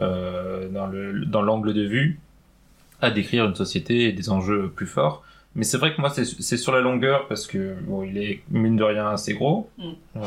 [0.00, 2.18] euh, dans le dans l'angle de vue,
[3.02, 5.22] à décrire une société et des enjeux plus forts.
[5.56, 8.40] Mais c'est vrai que moi, c'est c'est sur la longueur, parce que bon, il est
[8.50, 9.68] mine de rien assez gros.
[9.78, 9.82] Mm.
[10.16, 10.20] Euh,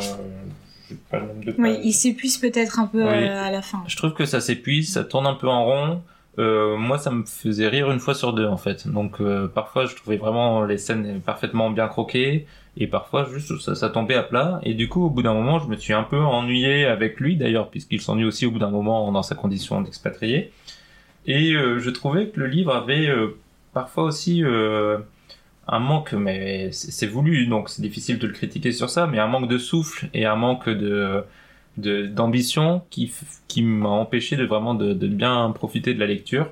[0.89, 1.79] j'ai pas le nombre de Oui, pages.
[1.83, 3.27] il s'épuise peut-être un peu Oui.
[3.27, 3.83] à la fin.
[3.87, 6.01] Je trouve que ça s'épuise, ça tourne un peu en rond.
[6.39, 8.87] Euh, moi, ça me faisait rire une fois sur deux, en fait.
[8.87, 13.89] Donc, euh, parfois, je trouvais vraiment les scènes parfaitement bien croquées, et parfois, juste, ça,
[13.89, 14.59] tombait à plat.
[14.63, 17.35] Et du coup, au bout d'un moment, je me suis un peu ennuyé avec lui,
[17.35, 20.51] d'ailleurs, puisqu'il s'ennuie aussi au bout d'un moment dans sa condition d'expatrié.
[21.27, 23.09] Et euh, je trouvais que le livre avait
[23.73, 24.43] parfois aussi
[25.67, 29.27] un manque, mais c'est voulu, donc c'est difficile de le critiquer sur ça, mais un
[29.27, 31.23] manque de souffle et un manque de-
[31.79, 33.13] d'ambition qui,
[33.47, 36.51] qui m'a empêché de vraiment de, de bien profiter de la lecture.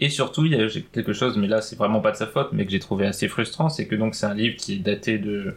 [0.00, 2.50] Et surtout, il y a quelque chose, mais là, c'est vraiment pas de sa faute,
[2.52, 5.18] mais que j'ai trouvé assez frustrant, c'est que donc c'est un livre qui est daté
[5.18, 5.56] de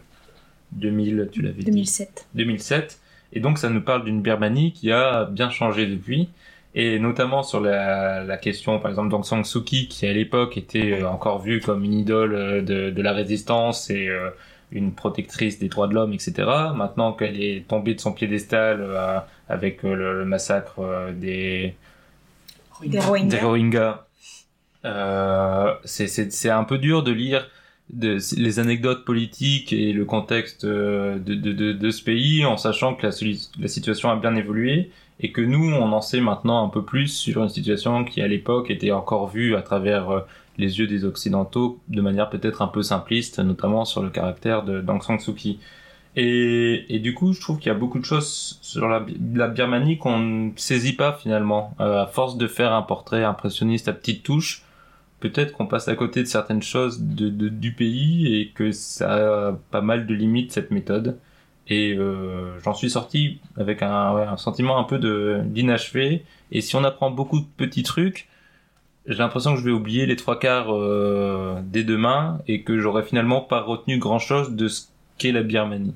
[0.71, 1.65] 2000, tu l'avais dit.
[1.65, 2.27] 2007.
[2.33, 2.99] 2007.
[3.33, 6.29] Et donc ça nous parle d'une Birmanie qui a bien changé depuis.
[6.73, 10.57] Et notamment sur la, la question, par exemple, d'Aung San Suu Kyi, qui à l'époque
[10.57, 14.29] était euh, encore vue comme une idole euh, de, de la résistance et euh,
[14.71, 16.71] une protectrice des droits de l'homme, etc.
[16.75, 19.19] Maintenant qu'elle est tombée de son piédestal euh,
[19.49, 21.75] avec euh, le, le massacre euh, des,
[22.85, 23.29] Des Rohingyas.
[23.29, 24.05] des Rohingyas.
[24.85, 27.47] Euh, c'est- c'est c'est un peu dur de lire
[27.93, 32.95] de, les anecdotes politiques et le contexte de, de, de, de ce pays en sachant
[32.95, 33.13] que la,
[33.59, 37.09] la situation a bien évolué et que nous, on en sait maintenant un peu plus
[37.09, 40.21] sur une situation qui à l'époque était encore vue à travers euh,
[40.57, 44.81] les yeux des Occidentaux de manière peut-être un peu simpliste, notamment sur le caractère de
[44.81, 45.59] d'Aung San Suu Kyi.
[46.15, 50.19] Et, du coup, je trouve qu'il y a beaucoup de choses sur la, Birmanie qu'on
[50.19, 51.73] ne saisit pas finalement.
[51.79, 54.63] Euh, à force de faire un portrait impressionniste à petite touche,
[55.21, 59.81] peut-être qu'on passe à côté de certaines choses du pays et que ça a pas
[59.81, 61.17] mal de limites cette méthode.
[61.67, 64.99] Et euh, j'en suis sorti avec un, sentiment un peu
[65.45, 66.25] d'inachevé.
[66.51, 68.27] Et si on apprend beaucoup de petits trucs,
[69.07, 73.03] j'ai l'impression que je vais oublier les trois quarts euh, dès demain et que j'aurais
[73.03, 74.83] finalement pas retenu grand chose de ce
[75.17, 75.95] qu'est la Birmanie.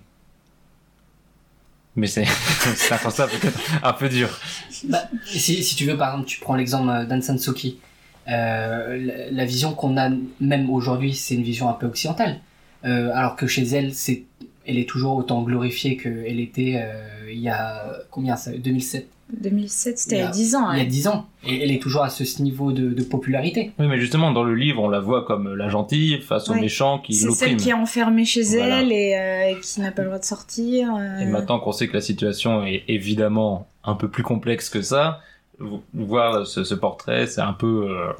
[1.95, 2.24] Mais c'est
[2.91, 3.28] un constat
[3.84, 4.30] un peu dur.
[4.86, 7.80] Bah, si, tu veux, par exemple, tu prends l'exemple euh, d'Aung San Suu Kyi.
[8.28, 10.10] Euh, la, vision qu'on a
[10.41, 12.39] même aujourd'hui, c'est une vision un peu occidentale.
[12.84, 14.24] Euh, alors que chez elle, c'est,
[14.66, 16.84] elle est toujours autant glorifiée qu'elle était
[17.32, 19.08] il y a combien ça 2007
[19.41, 20.71] 2007, c'était Il y a- a 10 ans.
[20.71, 20.89] Il y a ouais.
[20.89, 21.28] 10 ans.
[21.47, 23.71] Et elle est toujours à ce niveau de, de popularité.
[23.80, 26.61] Oui, mais justement, dans le livre, on la voit comme la gentille face aux Ouais.
[26.61, 27.57] méchants qui C'est celle l'oppriment.
[27.57, 28.82] qui est enfermée chez Voilà.
[28.82, 30.93] elle et, euh, et qui n'a pas le droit de sortir.
[30.95, 31.19] euh.
[31.19, 35.21] Et maintenant qu'on sait que la situation est évidemment un peu plus complexe que ça,
[35.59, 38.11] vo- voir ce, ce portrait, c'est un peu, euh,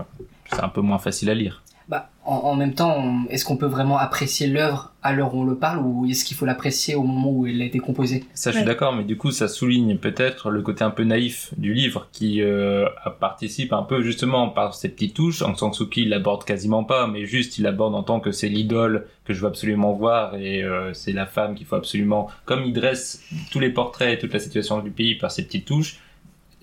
[0.51, 1.61] c'est un peu moins facile à lire.
[1.88, 5.41] Bah, en, en même temps, on- est-ce qu'on peut vraiment apprécier l'œuvre à l'heure où
[5.41, 8.23] on le parle ou est-ce qu'il faut l'apprécier au moment où elle a été composée?
[8.33, 8.71] Ça, je suis Ouais.
[8.71, 12.41] d'accord, mais du coup, ça souligne peut-être le côté un peu naïf du livre qui
[12.41, 12.88] euh,
[13.19, 15.43] participe un peu justement par ces petites touches.
[15.43, 18.31] Aung San Suu Kyi il l'aborde quasiment pas, mais juste il l'aborde en tant que
[18.31, 22.29] c'est l'idole que je veux absolument voir et euh, c'est la femme qu'il faut absolument.
[22.45, 23.21] Comme il dresse
[23.51, 25.99] tous les portraits et toute la situation du pays par ces petites touches,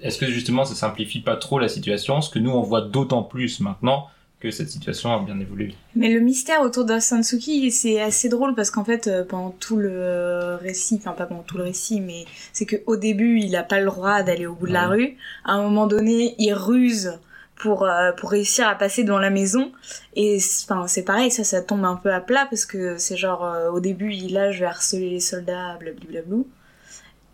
[0.03, 3.23] est-ce que justement ça simplifie pas trop la situation, ce que nous on voit d'autant
[3.23, 4.09] plus maintenant
[4.43, 5.75] que cette situation a bien évolué.
[5.95, 9.25] Mais le mystère autour d'Aung San Suu Kyi, c'est assez drôle parce qu'en fait, euh,
[9.25, 13.55] pendant tout le récit, enfin pas pendant tout le récit, mais c'est qu'au début, il
[13.55, 14.97] a pas le droit d'aller au bout de la Ouais.
[14.97, 15.17] rue.
[15.45, 17.19] À un moment donné, il ruse
[17.55, 19.71] pour euh, pour réussir à passer devant la maison.
[20.17, 23.17] Et c'est- enfin c'est pareil, ça ça tombe un peu à plat parce que c'est
[23.17, 26.39] genre euh, au début, il a je vais harceler les soldats, blablabla.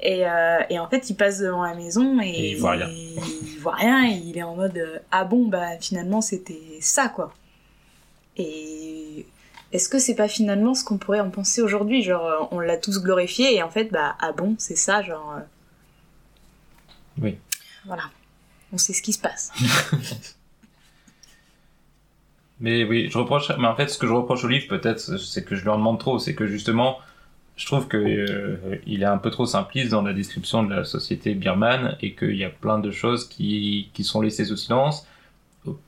[0.00, 2.88] Et, euh, et en fait, il passe devant la maison et, Et il voit rien.
[2.88, 7.08] il voit rien et il est en mode euh, ah bon bah finalement c'était ça
[7.08, 7.34] quoi.
[8.36, 9.26] Et
[9.72, 12.02] est-ce que c'est pas finalement ce qu'on pourrait en penser aujourd'hui?
[12.02, 15.34] Genre, euh, on l'a tous glorifié et en fait, bah, ah bon, c'est ça, genre.
[15.36, 15.40] euh,
[17.20, 17.36] Oui.
[17.84, 18.04] Voilà.
[18.72, 19.50] On sait ce qui se passe.
[22.60, 23.50] Mais oui, je reproche.
[23.58, 25.78] Mais en fait, ce que je reproche au livre, peut-être, c'est que je lui en
[25.78, 26.18] demande trop.
[26.18, 26.98] C'est que justement,
[27.58, 30.84] je trouve que euh, il est un peu trop simpliste dans la description de la
[30.84, 35.06] société birmane et qu'il y a plein de choses qui qui sont laissées sous silence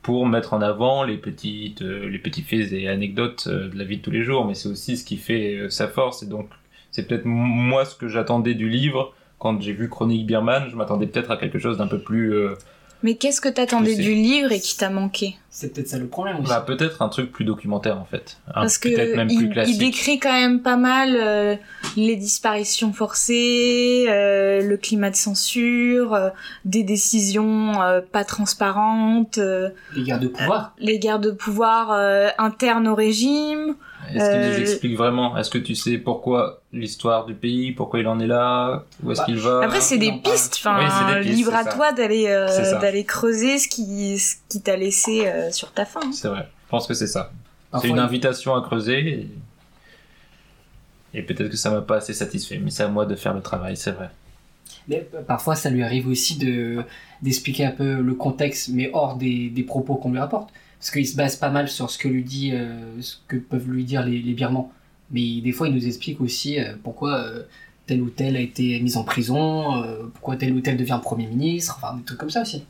[0.02, 3.84] pour mettre en avant les petites euh, les petits faits et anecdotes euh, de la
[3.84, 4.44] vie de tous les jours.
[4.46, 6.24] Mais c'est aussi ce qui fait sa force.
[6.24, 6.50] Et donc,
[6.90, 9.14] c'est peut-être moi ce que j'attendais du livre.
[9.38, 12.34] Quand j'ai vu Chronique birmane, je m'attendais peut-être à quelque chose d'un peu plus
[13.02, 15.36] Mais qu'est-ce que t'attendais du livre et qui t'a manqué?
[15.48, 16.48] C'est peut-être ça le problème aussi.
[16.48, 18.36] Bah, peut-être un truc plus documentaire en fait.
[18.48, 19.74] Un- Parce que peut-être même plus classique.
[19.74, 21.56] il décrit quand même pas mal euh,
[21.96, 26.28] les disparitions forcées, euh, le climat de censure, euh,
[26.64, 30.74] des décisions euh, pas transparentes, euh, Les guerres de pouvoir.
[30.78, 33.74] les guerres de pouvoir euh, internes au régime.
[34.08, 38.08] Est-ce Euh, qu'il explique vraiment Est-ce que tu sais pourquoi l'histoire du pays, pourquoi il
[38.08, 39.60] en est là, où est-ce Bah, qu'il va?
[39.64, 40.56] Après, c'est des pistes.
[40.58, 41.72] Enfin, Oui, c'est des pistes, libre c'est à ça.
[41.72, 46.00] toi d'aller euh, d'aller creuser ce qui ce qui t'a laissé euh, sur ta fin.
[46.12, 46.48] C'est vrai.
[46.66, 47.30] Je pense que c'est ça.
[47.80, 49.28] C'est une invitation à creuser.
[51.12, 53.34] Et, et peut-être que ça m'a pas assez satisfait, mais c'est à moi de faire
[53.34, 54.10] le travail, c'est vrai.
[54.88, 56.82] Mais euh, parfois, ça lui arrive aussi de
[57.22, 60.50] d'expliquer un peu le contexte, mais hors des, des propos qu'on lui rapporte.
[60.80, 63.70] Parce qu'il se base pas mal sur ce que lui dit, euh, ce que peuvent
[63.70, 64.72] lui dire les, les Birmans.
[65.12, 67.42] Mais des fois, il nous explique aussi euh, pourquoi euh,
[67.86, 71.26] tel ou tel a été mis en prison, euh, pourquoi tel ou tel devient Premier
[71.26, 72.64] ministre, enfin des trucs comme ça aussi.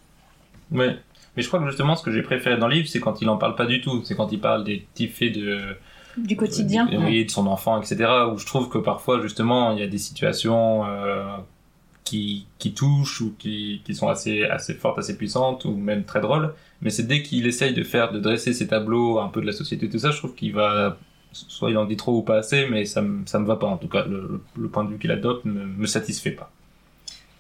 [0.73, 0.97] Ouais.
[1.37, 3.29] Mais je crois que justement, ce que j'ai préféré dans le livre, c'est quand il
[3.29, 4.03] en parle pas du tout.
[4.05, 5.77] C'est quand il parle des petits faits de,
[6.17, 6.87] Du quotidien.
[6.87, 8.11] de, oui, de son enfant, etc.
[8.33, 11.37] Où je trouve que parfois, justement, il y a des situations euh,
[12.05, 16.21] qui, qui touchent ou qui, qui sont assez, assez fortes, assez puissantes ou même très
[16.21, 16.53] drôles.
[16.83, 19.53] Mais c'est dès qu'il essaye de faire, de dresser ces tableaux un peu de la
[19.53, 20.97] société, tout ça, je trouve qu'il va,
[21.33, 23.67] soit il en dit trop ou pas assez, mais ça, me- ça me va pas.
[23.67, 26.51] En tout cas, le, point de vue qu'il adopte me, me satisfait pas.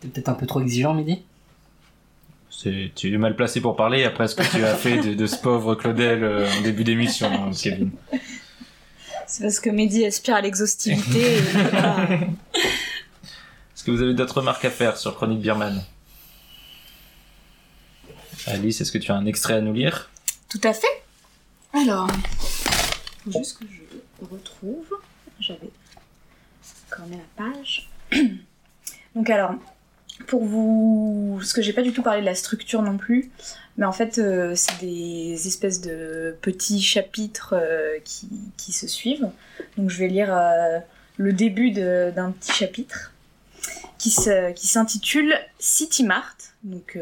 [0.01, 1.22] T'es peut-être un peu trop exigeant, Mehdi?
[2.51, 5.26] C'est, tu es mal placé pour parler après ce que tu as fait de, de
[5.26, 7.91] ce pauvre Claudel euh, en début d'émission, hein, Kevin.
[9.26, 11.22] C'est parce que Mehdi aspire à l'exhaustivité.
[13.74, 15.80] Est-ce que vous avez d'autres remarques à faire sur Chronique Birman?
[18.47, 20.11] Alice, est-ce que tu as un extrait à nous lire?
[20.49, 20.86] Tout à fait.
[21.72, 22.09] Alors,
[23.24, 24.86] faut juste que je retrouve.
[25.38, 25.70] J'avais
[26.88, 27.88] corné la page.
[29.14, 29.55] Donc alors,
[30.26, 33.30] pour vous, parce que j'ai pas du tout parlé de la structure non plus,
[33.76, 39.28] mais en fait, euh, c'est des espèces de petits chapitres euh, qui, qui se suivent.
[39.76, 40.78] Donc je vais lire euh,
[41.16, 43.12] le début d'un petit chapitre
[43.99, 46.55] qui s'intitule City Mart.
[46.64, 46.99] Donc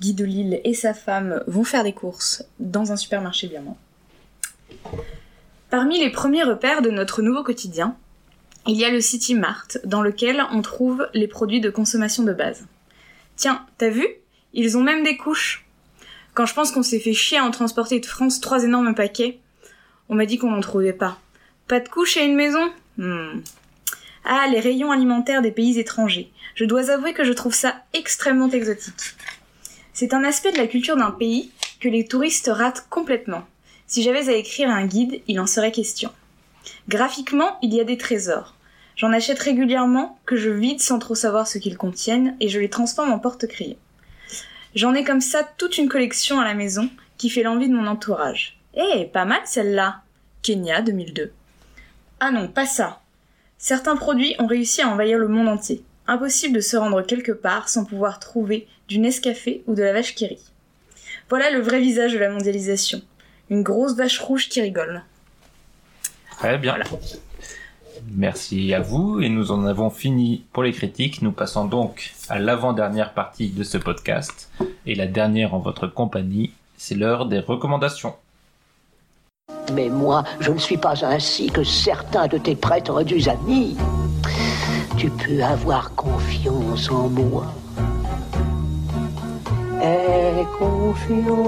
[0.00, 3.74] Guy Delisle et sa femme vont faire des courses dans un supermarché birman.
[5.70, 7.96] Parmi les premiers repères de notre nouveau quotidien,
[8.66, 12.32] il y a le City Mart, dans lequel on trouve les produits de consommation de
[12.32, 12.66] base.
[13.36, 14.06] Tiens, t'as vu?
[14.52, 15.66] Ils ont même des couches.
[16.34, 19.38] Quand je pense qu'on s'est fait chier à en transporter de France trois énormes paquets,
[20.08, 21.18] on m'a dit qu'on n'en trouvait pas.
[21.66, 22.72] Pas de couches et une maison?
[22.96, 23.40] Hmm.
[24.24, 26.30] Ah, les rayons alimentaires des pays étrangers.
[26.54, 29.16] Je dois avouer que je trouve ça extrêmement exotique.
[30.00, 33.42] C'est un aspect de la culture d'un pays que les touristes ratent complètement.
[33.88, 36.12] Si j'avais à écrire un guide, il en serait question.
[36.88, 38.54] Graphiquement, il y a des trésors.
[38.94, 42.70] J'en achète régulièrement, que je vide sans trop savoir ce qu'ils contiennent, et je les
[42.70, 43.76] transforme en porte-cris.
[44.76, 47.88] J'en ai comme ça toute une collection à la maison qui fait l'envie de mon
[47.88, 48.56] entourage.
[48.74, 50.02] Eh, pas mal celle-là
[50.42, 51.32] Kenya 2002.
[52.20, 53.00] Ah non, pas ça.
[53.58, 55.82] Certains produits ont réussi à envahir le monde entier.
[56.06, 60.14] Impossible de se rendre quelque part sans pouvoir trouver du Nescafé ou de la vache
[60.14, 60.50] qui rit.
[61.28, 63.02] Voilà le vrai visage de la mondialisation.
[63.50, 65.02] Une grosse vache rouge qui rigole.
[66.38, 66.76] Très bien.
[68.14, 71.20] Merci à vous et nous en avons fini pour les critiques.
[71.20, 74.50] Nous passons donc à l'avant-dernière partie de ce podcast
[74.86, 76.52] et la dernière en votre compagnie.
[76.76, 78.14] C'est l'heure des recommandations.
[79.74, 83.76] Mais moi, je ne suis pas ainsi que certains de tes prêtres du amis.
[84.96, 87.52] Tu peux avoir confiance en moi.
[89.80, 91.38] Aie confiance,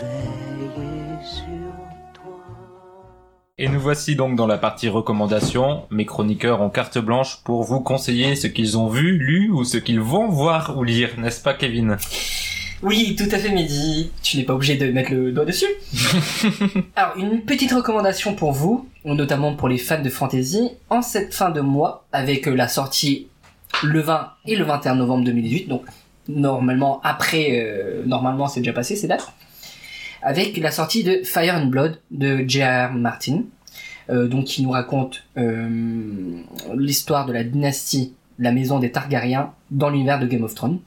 [0.00, 1.72] veiller sur
[2.14, 2.42] toi.
[3.58, 5.84] Et nous voici donc dans la partie recommandations.
[5.90, 9.76] Mes chroniqueurs ont carte blanche pour vous conseiller ce qu'ils ont vu, lu ou ce
[9.76, 11.96] qu'ils vont voir ou lire, n'est-ce pas Kevin?
[12.82, 14.10] Oui, tout à fait, Mehdi.
[14.22, 15.66] Tu n'es pas obligé de mettre le doigt dessus.
[16.96, 21.50] Alors, une petite recommandation pour vous, notamment pour les fans de fantasy, en cette fin
[21.50, 23.28] de mois, avec la sortie
[23.84, 25.84] le 20 et le 21 novembre 2018, donc
[26.28, 29.32] normalement après, euh, normalement c'est déjà passé ces dates,
[30.22, 32.92] avec la sortie de Fire and Blood de J.R.
[32.92, 33.42] Martin,
[34.10, 36.42] euh, donc qui nous raconte euh,
[36.76, 40.78] l'histoire de la dynastie, la maison des Targaryens dans l'univers de Game of Thrones.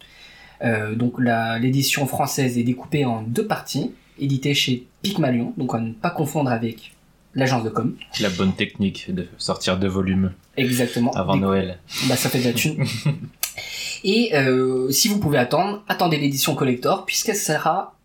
[0.64, 1.16] Euh, donc
[1.60, 6.49] l'édition française est découpée en deux parties, éditée chez Pygmalion, donc à ne pas confondre
[6.51, 6.93] avec
[7.34, 7.95] l'agence de com.
[8.22, 11.12] La bonne technique de sortir deux volumes Exactement.
[11.12, 11.80] avant Des- Noël.
[12.08, 12.86] Bah ça fait de la thune.
[14.03, 17.95] Et euh, si vous pouvez attendre, attendez l'édition collector puisqu'elle sera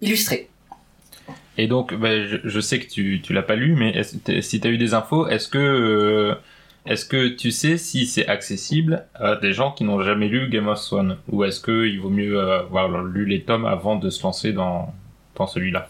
[0.00, 0.48] illustrée.
[1.56, 4.00] Et donc, bah, je, je sais que tu, tu l'as pas lu, mais
[4.42, 6.34] si tu as eu des infos, est-ce que, euh,
[6.88, 10.68] est-ce que tu sais si c'est accessible à des gens qui n'ont jamais lu Game
[10.68, 11.18] of Thrones?
[11.30, 14.92] Ou est-ce qu'il vaut mieux euh, avoir lu les tomes avant de se lancer dans,
[15.36, 15.88] dans celui-là?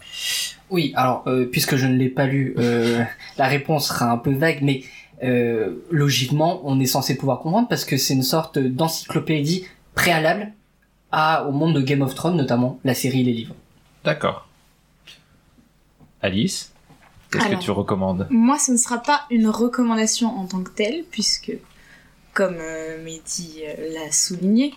[0.70, 3.04] Oui, alors euh, puisque je ne l'ai pas lu, euh,
[3.38, 4.82] la réponse sera un peu vague, mais
[5.22, 10.52] euh, logiquement, on est censé pouvoir comprendre parce que c'est une sorte d'encyclopédie préalable
[11.10, 13.54] à, au monde de Game of Thrones, notamment la série et les livres.
[14.04, 14.48] D'accord.
[16.20, 16.72] Alice,
[17.30, 21.04] qu'est-ce que tu recommandes Moi, ce ne sera pas une recommandation en tant que telle,
[21.10, 21.52] puisque,
[22.34, 24.74] comme euh, Mehdi euh, l'a souligné,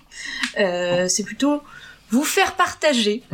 [0.60, 1.62] euh, c'est plutôt
[2.12, 3.24] vous faire partager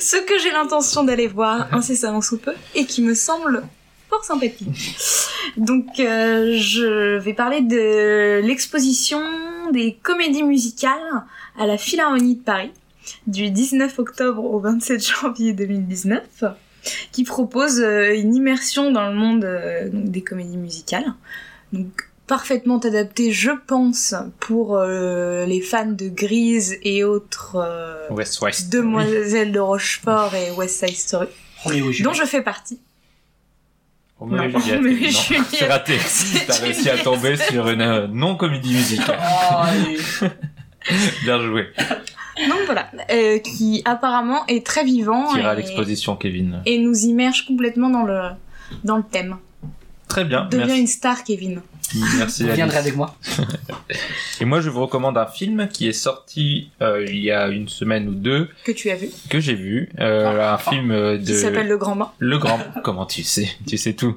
[0.00, 3.62] ce que j'ai l'intention d'aller voir incessamment sous peu et qui me semble
[4.08, 4.96] fort sympathique.
[5.56, 9.20] Donc, euh, je vais parler de l'exposition
[9.72, 11.22] des comédies musicales
[11.58, 12.72] à la Philharmonie de Paris
[13.26, 16.44] du 19 octobre au 27 janvier 2019
[17.12, 21.14] qui propose euh, une immersion dans le monde euh, donc des comédies musicales.
[21.72, 28.40] Donc parfaitement adapté, je pense, pour euh, les fans de Grease et autres euh, West
[28.40, 28.72] West.
[28.72, 31.26] Demoiselles de Rochefort et West Side Story,
[31.64, 32.78] Roméo dont je fais partie.
[34.16, 35.44] Roméo Non, Juliette, non.
[35.52, 35.98] C'est raté.
[36.46, 39.18] T'as réussi à tomber sur une euh, non-comédie musicale.
[39.20, 39.98] Oh, allez.
[41.24, 41.66] Bien joué.
[42.48, 46.62] Donc voilà, euh, qui apparemment est très vivant Tira à et, l'exposition, Kevin.
[46.66, 48.20] et nous immerge complètement dans le
[48.84, 49.36] dans le thème.
[50.08, 50.46] Très bien.
[50.50, 51.62] Deviens Merci, une star, Kevin.
[52.18, 53.14] merci Vous viendrez avec moi.
[54.40, 57.68] Et moi, je vous recommande un film qui est sorti euh, il y a une
[57.68, 59.88] semaine ou deux, Que tu as vu, que j'ai vu.
[60.00, 61.16] Euh, un film de...
[61.24, 62.10] qui s'appelle Le Grand Bain.
[62.18, 62.58] Le Grand...
[62.82, 63.48] Comment tu sais?
[63.68, 64.16] Tu sais tout.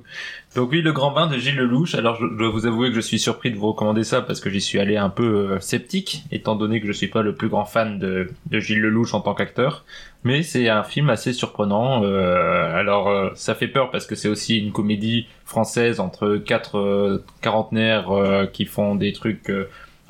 [0.55, 1.95] Donc oui, Le Grand Bain de Gilles Lelouch.
[1.95, 4.51] Alors, je dois vous avouer que je suis surpris de vous recommander ça parce que
[4.51, 7.49] j'y suis allé un peu euh, sceptique, étant donné que je suis pas le plus
[7.49, 9.83] grand fan de, Gilles Lelouch en tant qu'acteur.
[10.23, 12.03] Mais c'est un film assez surprenant.
[12.03, 17.23] Euh, alors, euh, ça fait peur parce que c'est aussi une comédie française entre quatre
[17.41, 19.51] quarantenaires qui font des trucs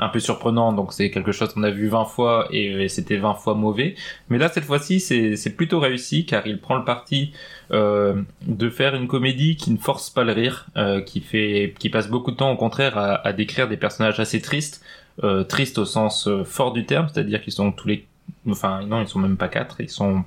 [0.03, 0.73] un peu surprenants.
[0.73, 3.95] Donc c'est quelque chose qu'on a vu 20 fois et, c'était 20 fois mauvais.
[4.30, 7.34] Mais là, cette fois-ci, c'est plutôt réussi car il prend le parti
[7.71, 11.89] euh, de faire une comédie qui ne force pas le rire, euh, qui fait, qui
[11.89, 14.84] passe beaucoup de temps au contraire à, décrire des personnages assez tristes,
[15.23, 18.05] euh, tristes au sens fort du terme, c'est-à-dire qu'ils sont tous les,
[18.49, 20.23] enfin non, ils sont même pas quatre, ils sont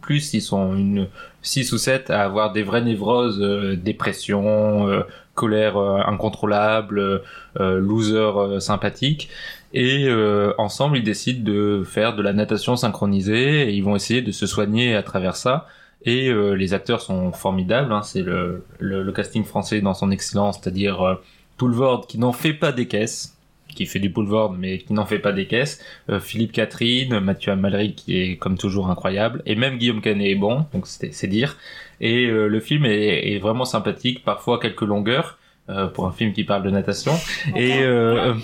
[0.00, 1.08] plus, ils sont une
[1.42, 5.04] six ou sept à avoir des vraies névroses, euh, dépression,
[5.40, 7.22] colère euh, incontrôlable,
[7.58, 9.30] euh, loser euh, sympathique.
[9.72, 10.08] Et
[10.58, 14.44] ensemble, ils décident de faire de la natation synchronisée et ils vont essayer de se
[14.44, 15.68] soigner à travers ça.
[16.04, 17.92] Et les acteurs sont formidables.
[17.92, 21.14] Hein, c'est le casting français dans son excellence, c'est-à-dire euh,
[21.56, 23.36] Poulvord qui n'en fait pas des caisses.
[23.74, 27.52] Qui fait du boulevard mais qui n'en fait pas des caisses, euh, Philippe Catherine, Mathieu
[27.52, 31.56] Amalric qui est comme toujours incroyable, et même Guillaume Canet est bon, donc c'est dire.
[32.00, 35.38] Et euh, le film est, est vraiment sympathique, parfois quelques longueurs.
[35.68, 37.12] euh, pour un film qui parle de natation
[37.54, 38.34] et euh,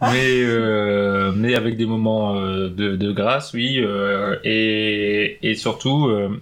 [0.00, 6.06] mais euh, mais avec des moments euh, de, de grâce oui euh, et et surtout
[6.08, 6.40] euh,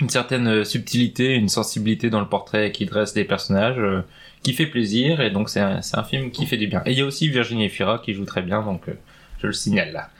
[0.00, 4.00] une certaine subtilité une sensibilité dans le portrait qui dresse des personnages euh,
[4.42, 7.02] qui fait plaisir et donc c'est un, film qui fait du bien et il y
[7.02, 8.94] a aussi Virginie Efira qui joue très bien donc euh,
[9.40, 10.10] je le signale là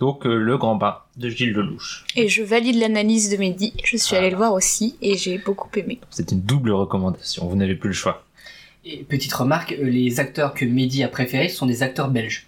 [0.00, 3.74] donc euh, le grand bain de Gilles Lelouch Et je valide l'analyse de Mehdi.
[3.84, 4.18] Je suis Ah.
[4.20, 6.00] allée le voir aussi et j'ai beaucoup aimé.
[6.10, 8.24] c'est une double recommandation vous n'avez plus le choix
[8.84, 12.46] Et petite remarque, euh, les acteurs que Mehdi a préférés sont des acteurs belges.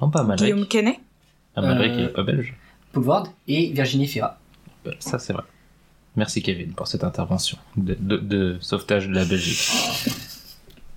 [0.00, 0.96] non pas Amalric Guillaume Canet
[1.56, 2.54] Amalric Euh, il est pas belge
[2.92, 4.38] Poulvord et Virginie Fira.
[4.98, 5.42] Ça, c'est vrai.
[6.18, 9.70] Merci Kevin pour cette intervention de, de- de sauvetage de la Belgique.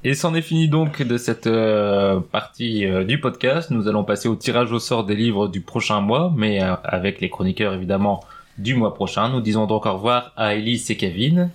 [0.03, 3.69] Et c'en est fini donc de cette euh, partie euh, du podcast.
[3.69, 7.21] Nous allons passer au tirage au sort des livres du prochain mois, mais euh, avec
[7.21, 8.23] les chroniqueurs évidemment
[8.57, 9.29] du mois prochain.
[9.29, 11.51] Nous disons donc au revoir à Elise et Kevin.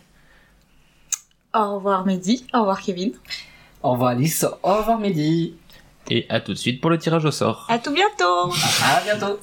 [1.53, 2.47] Au revoir Mehdi.
[2.55, 3.13] Au revoir Kevin.
[3.83, 5.55] Au revoir Alice, au revoir Mehdi.
[6.09, 7.67] Et à tout de suite pour le tirage au sort.
[7.69, 8.53] À tout bientôt
[8.85, 9.41] À bientôt.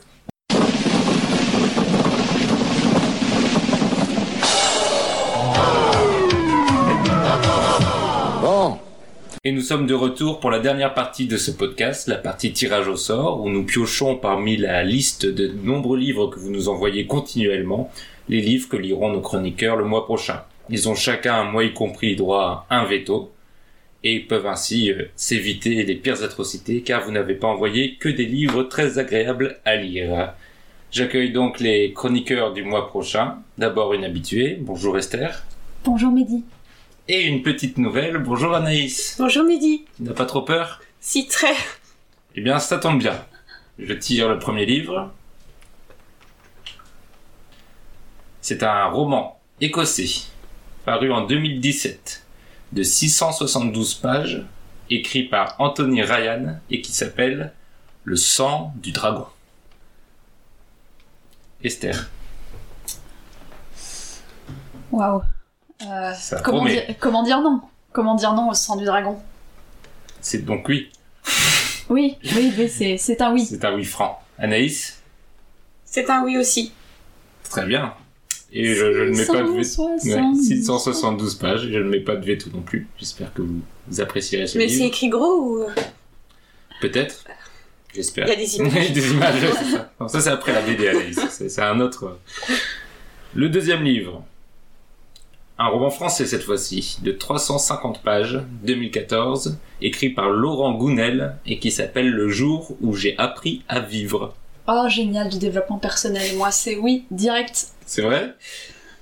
[9.45, 12.87] Et nous sommes de retour pour la dernière partie de ce podcast, la partie tirage
[12.87, 17.07] au sort, où nous piochons parmi la liste de nombreux livres que vous nous envoyez
[17.07, 17.91] continuellement,
[18.29, 20.43] les livres que liront nos chroniqueurs le mois prochain.
[20.69, 23.33] Ils ont chacun, moi y compris, droit à un veto,
[24.05, 28.25] et peuvent ainsi euh, s'éviter les pires atrocités, car vous n'avez pas envoyé que des
[28.25, 30.35] livres très agréables à lire.
[30.89, 33.39] J'accueille donc les chroniqueurs du mois prochain.
[33.57, 35.43] D'abord une habituée, bonjour Esther.
[35.83, 36.45] Bonjour Mehdi.
[37.09, 39.17] Et une petite nouvelle, bonjour Anaïs.
[39.19, 39.83] Bonjour Mehdi.
[39.97, 40.81] Tu n'as pas trop peur?
[41.01, 41.53] Si très.
[42.35, 43.25] Eh bien, ça tombe bien.
[43.77, 45.11] Je tire le premier livre.
[48.39, 50.27] C'est un roman écossais,
[50.85, 52.25] paru en 2017,
[52.71, 54.45] de 672 pages,
[54.89, 57.53] écrit par Anthony Ryan et qui s'appelle
[58.05, 59.27] Le sang du dragon.
[61.61, 62.09] Esther,
[64.91, 65.21] Waouh.
[65.89, 67.61] Euh, Ça comment, dire, comment dire non?
[67.91, 69.17] Comment dire non au sang du dragon?
[70.21, 70.89] C'est donc oui,
[71.89, 73.45] Oui, oui, oui, c'est, c'est un oui.
[73.45, 74.21] c'est un oui franc.
[74.37, 75.01] Anaïs,
[75.85, 76.71] C'est un oui aussi.
[77.49, 77.93] très bien.
[78.55, 79.63] Et je, je ne mets pas de veto.
[79.99, 80.13] 672.
[80.15, 82.87] Ouais, 672 pages, je ne mets pas de veto non plus.
[82.97, 84.79] J'espère que vous, vous apprécierez ce Mais livre.
[84.81, 85.65] c'est écrit gros ou...
[86.81, 87.23] Peut-être.
[87.95, 88.27] J'espère.
[88.27, 88.91] Il y a des images.
[88.91, 89.91] Des images, ça.
[89.99, 91.19] Non, ça, c'est après la BD, Anaïs.
[91.29, 92.17] C'est un autre.
[93.35, 94.23] Le deuxième livre.
[95.59, 101.69] Un roman français cette fois-ci, de 350 pages, 2014, écrit par Laurent Gounel et qui
[101.69, 104.33] s'appelle Le jour où j'ai appris à vivre.
[104.67, 106.35] Oh, génial, du développement personnel.
[106.37, 107.67] Moi, c'est oui, direct.
[107.85, 108.33] C'est vrai?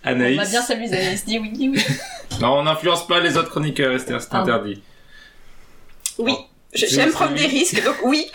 [0.03, 1.15] On Anaïs va bien s'amuser.
[1.15, 1.84] Se dit oui, oui, oui.
[2.41, 4.52] Non, on n'influence pas les autres chroniqueurs, Esther, c'est Pardon.
[4.52, 4.82] interdit.
[6.18, 6.34] Oui.
[6.38, 6.45] Oh.
[6.73, 8.26] J'aime prendre des risques, donc oui.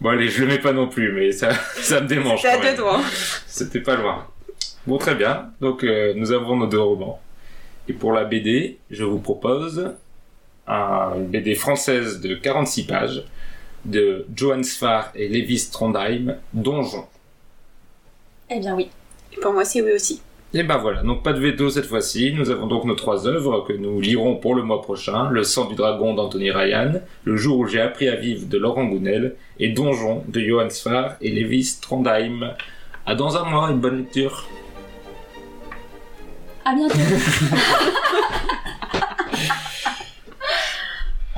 [0.00, 1.50] Bon allez, je le mets pas non plus, mais ça,
[1.80, 2.40] ça me démange.
[2.42, 2.74] C'est à quand même.
[2.76, 3.00] deux doigts.
[3.46, 4.26] C'était pas loin.
[4.86, 5.50] Bon, très bien.
[5.60, 7.20] Donc, euh, nous avons nos deux romans.
[7.88, 9.92] Et pour la BD, je vous propose
[10.66, 13.24] un- une BD française de 46 pages
[13.84, 17.04] de Johan Sfar et Lévis Trondheim, Donjon.
[18.50, 18.88] Eh bien oui.
[19.42, 20.22] Pour moi, c'est oui aussi.
[20.56, 22.32] Et ben voilà, donc pas de veto cette fois-ci.
[22.32, 25.28] Nous avons donc nos trois œuvres que nous lirons pour le mois prochain.
[25.30, 28.84] Le sang du dragon d'Anthony Ryan, Le jour où j'ai appris à vivre de Laurent
[28.84, 32.54] Gounel et Donjon de Johan Sfar et Lévis Trondheim.
[33.04, 34.46] À dans un mois, une bonne lecture.
[36.64, 36.94] À bientôt.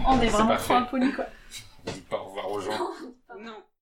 [0.08, 1.24] On est, est vraiment trop impoli quoi.
[1.86, 2.70] Dis pas au revoir aux gens.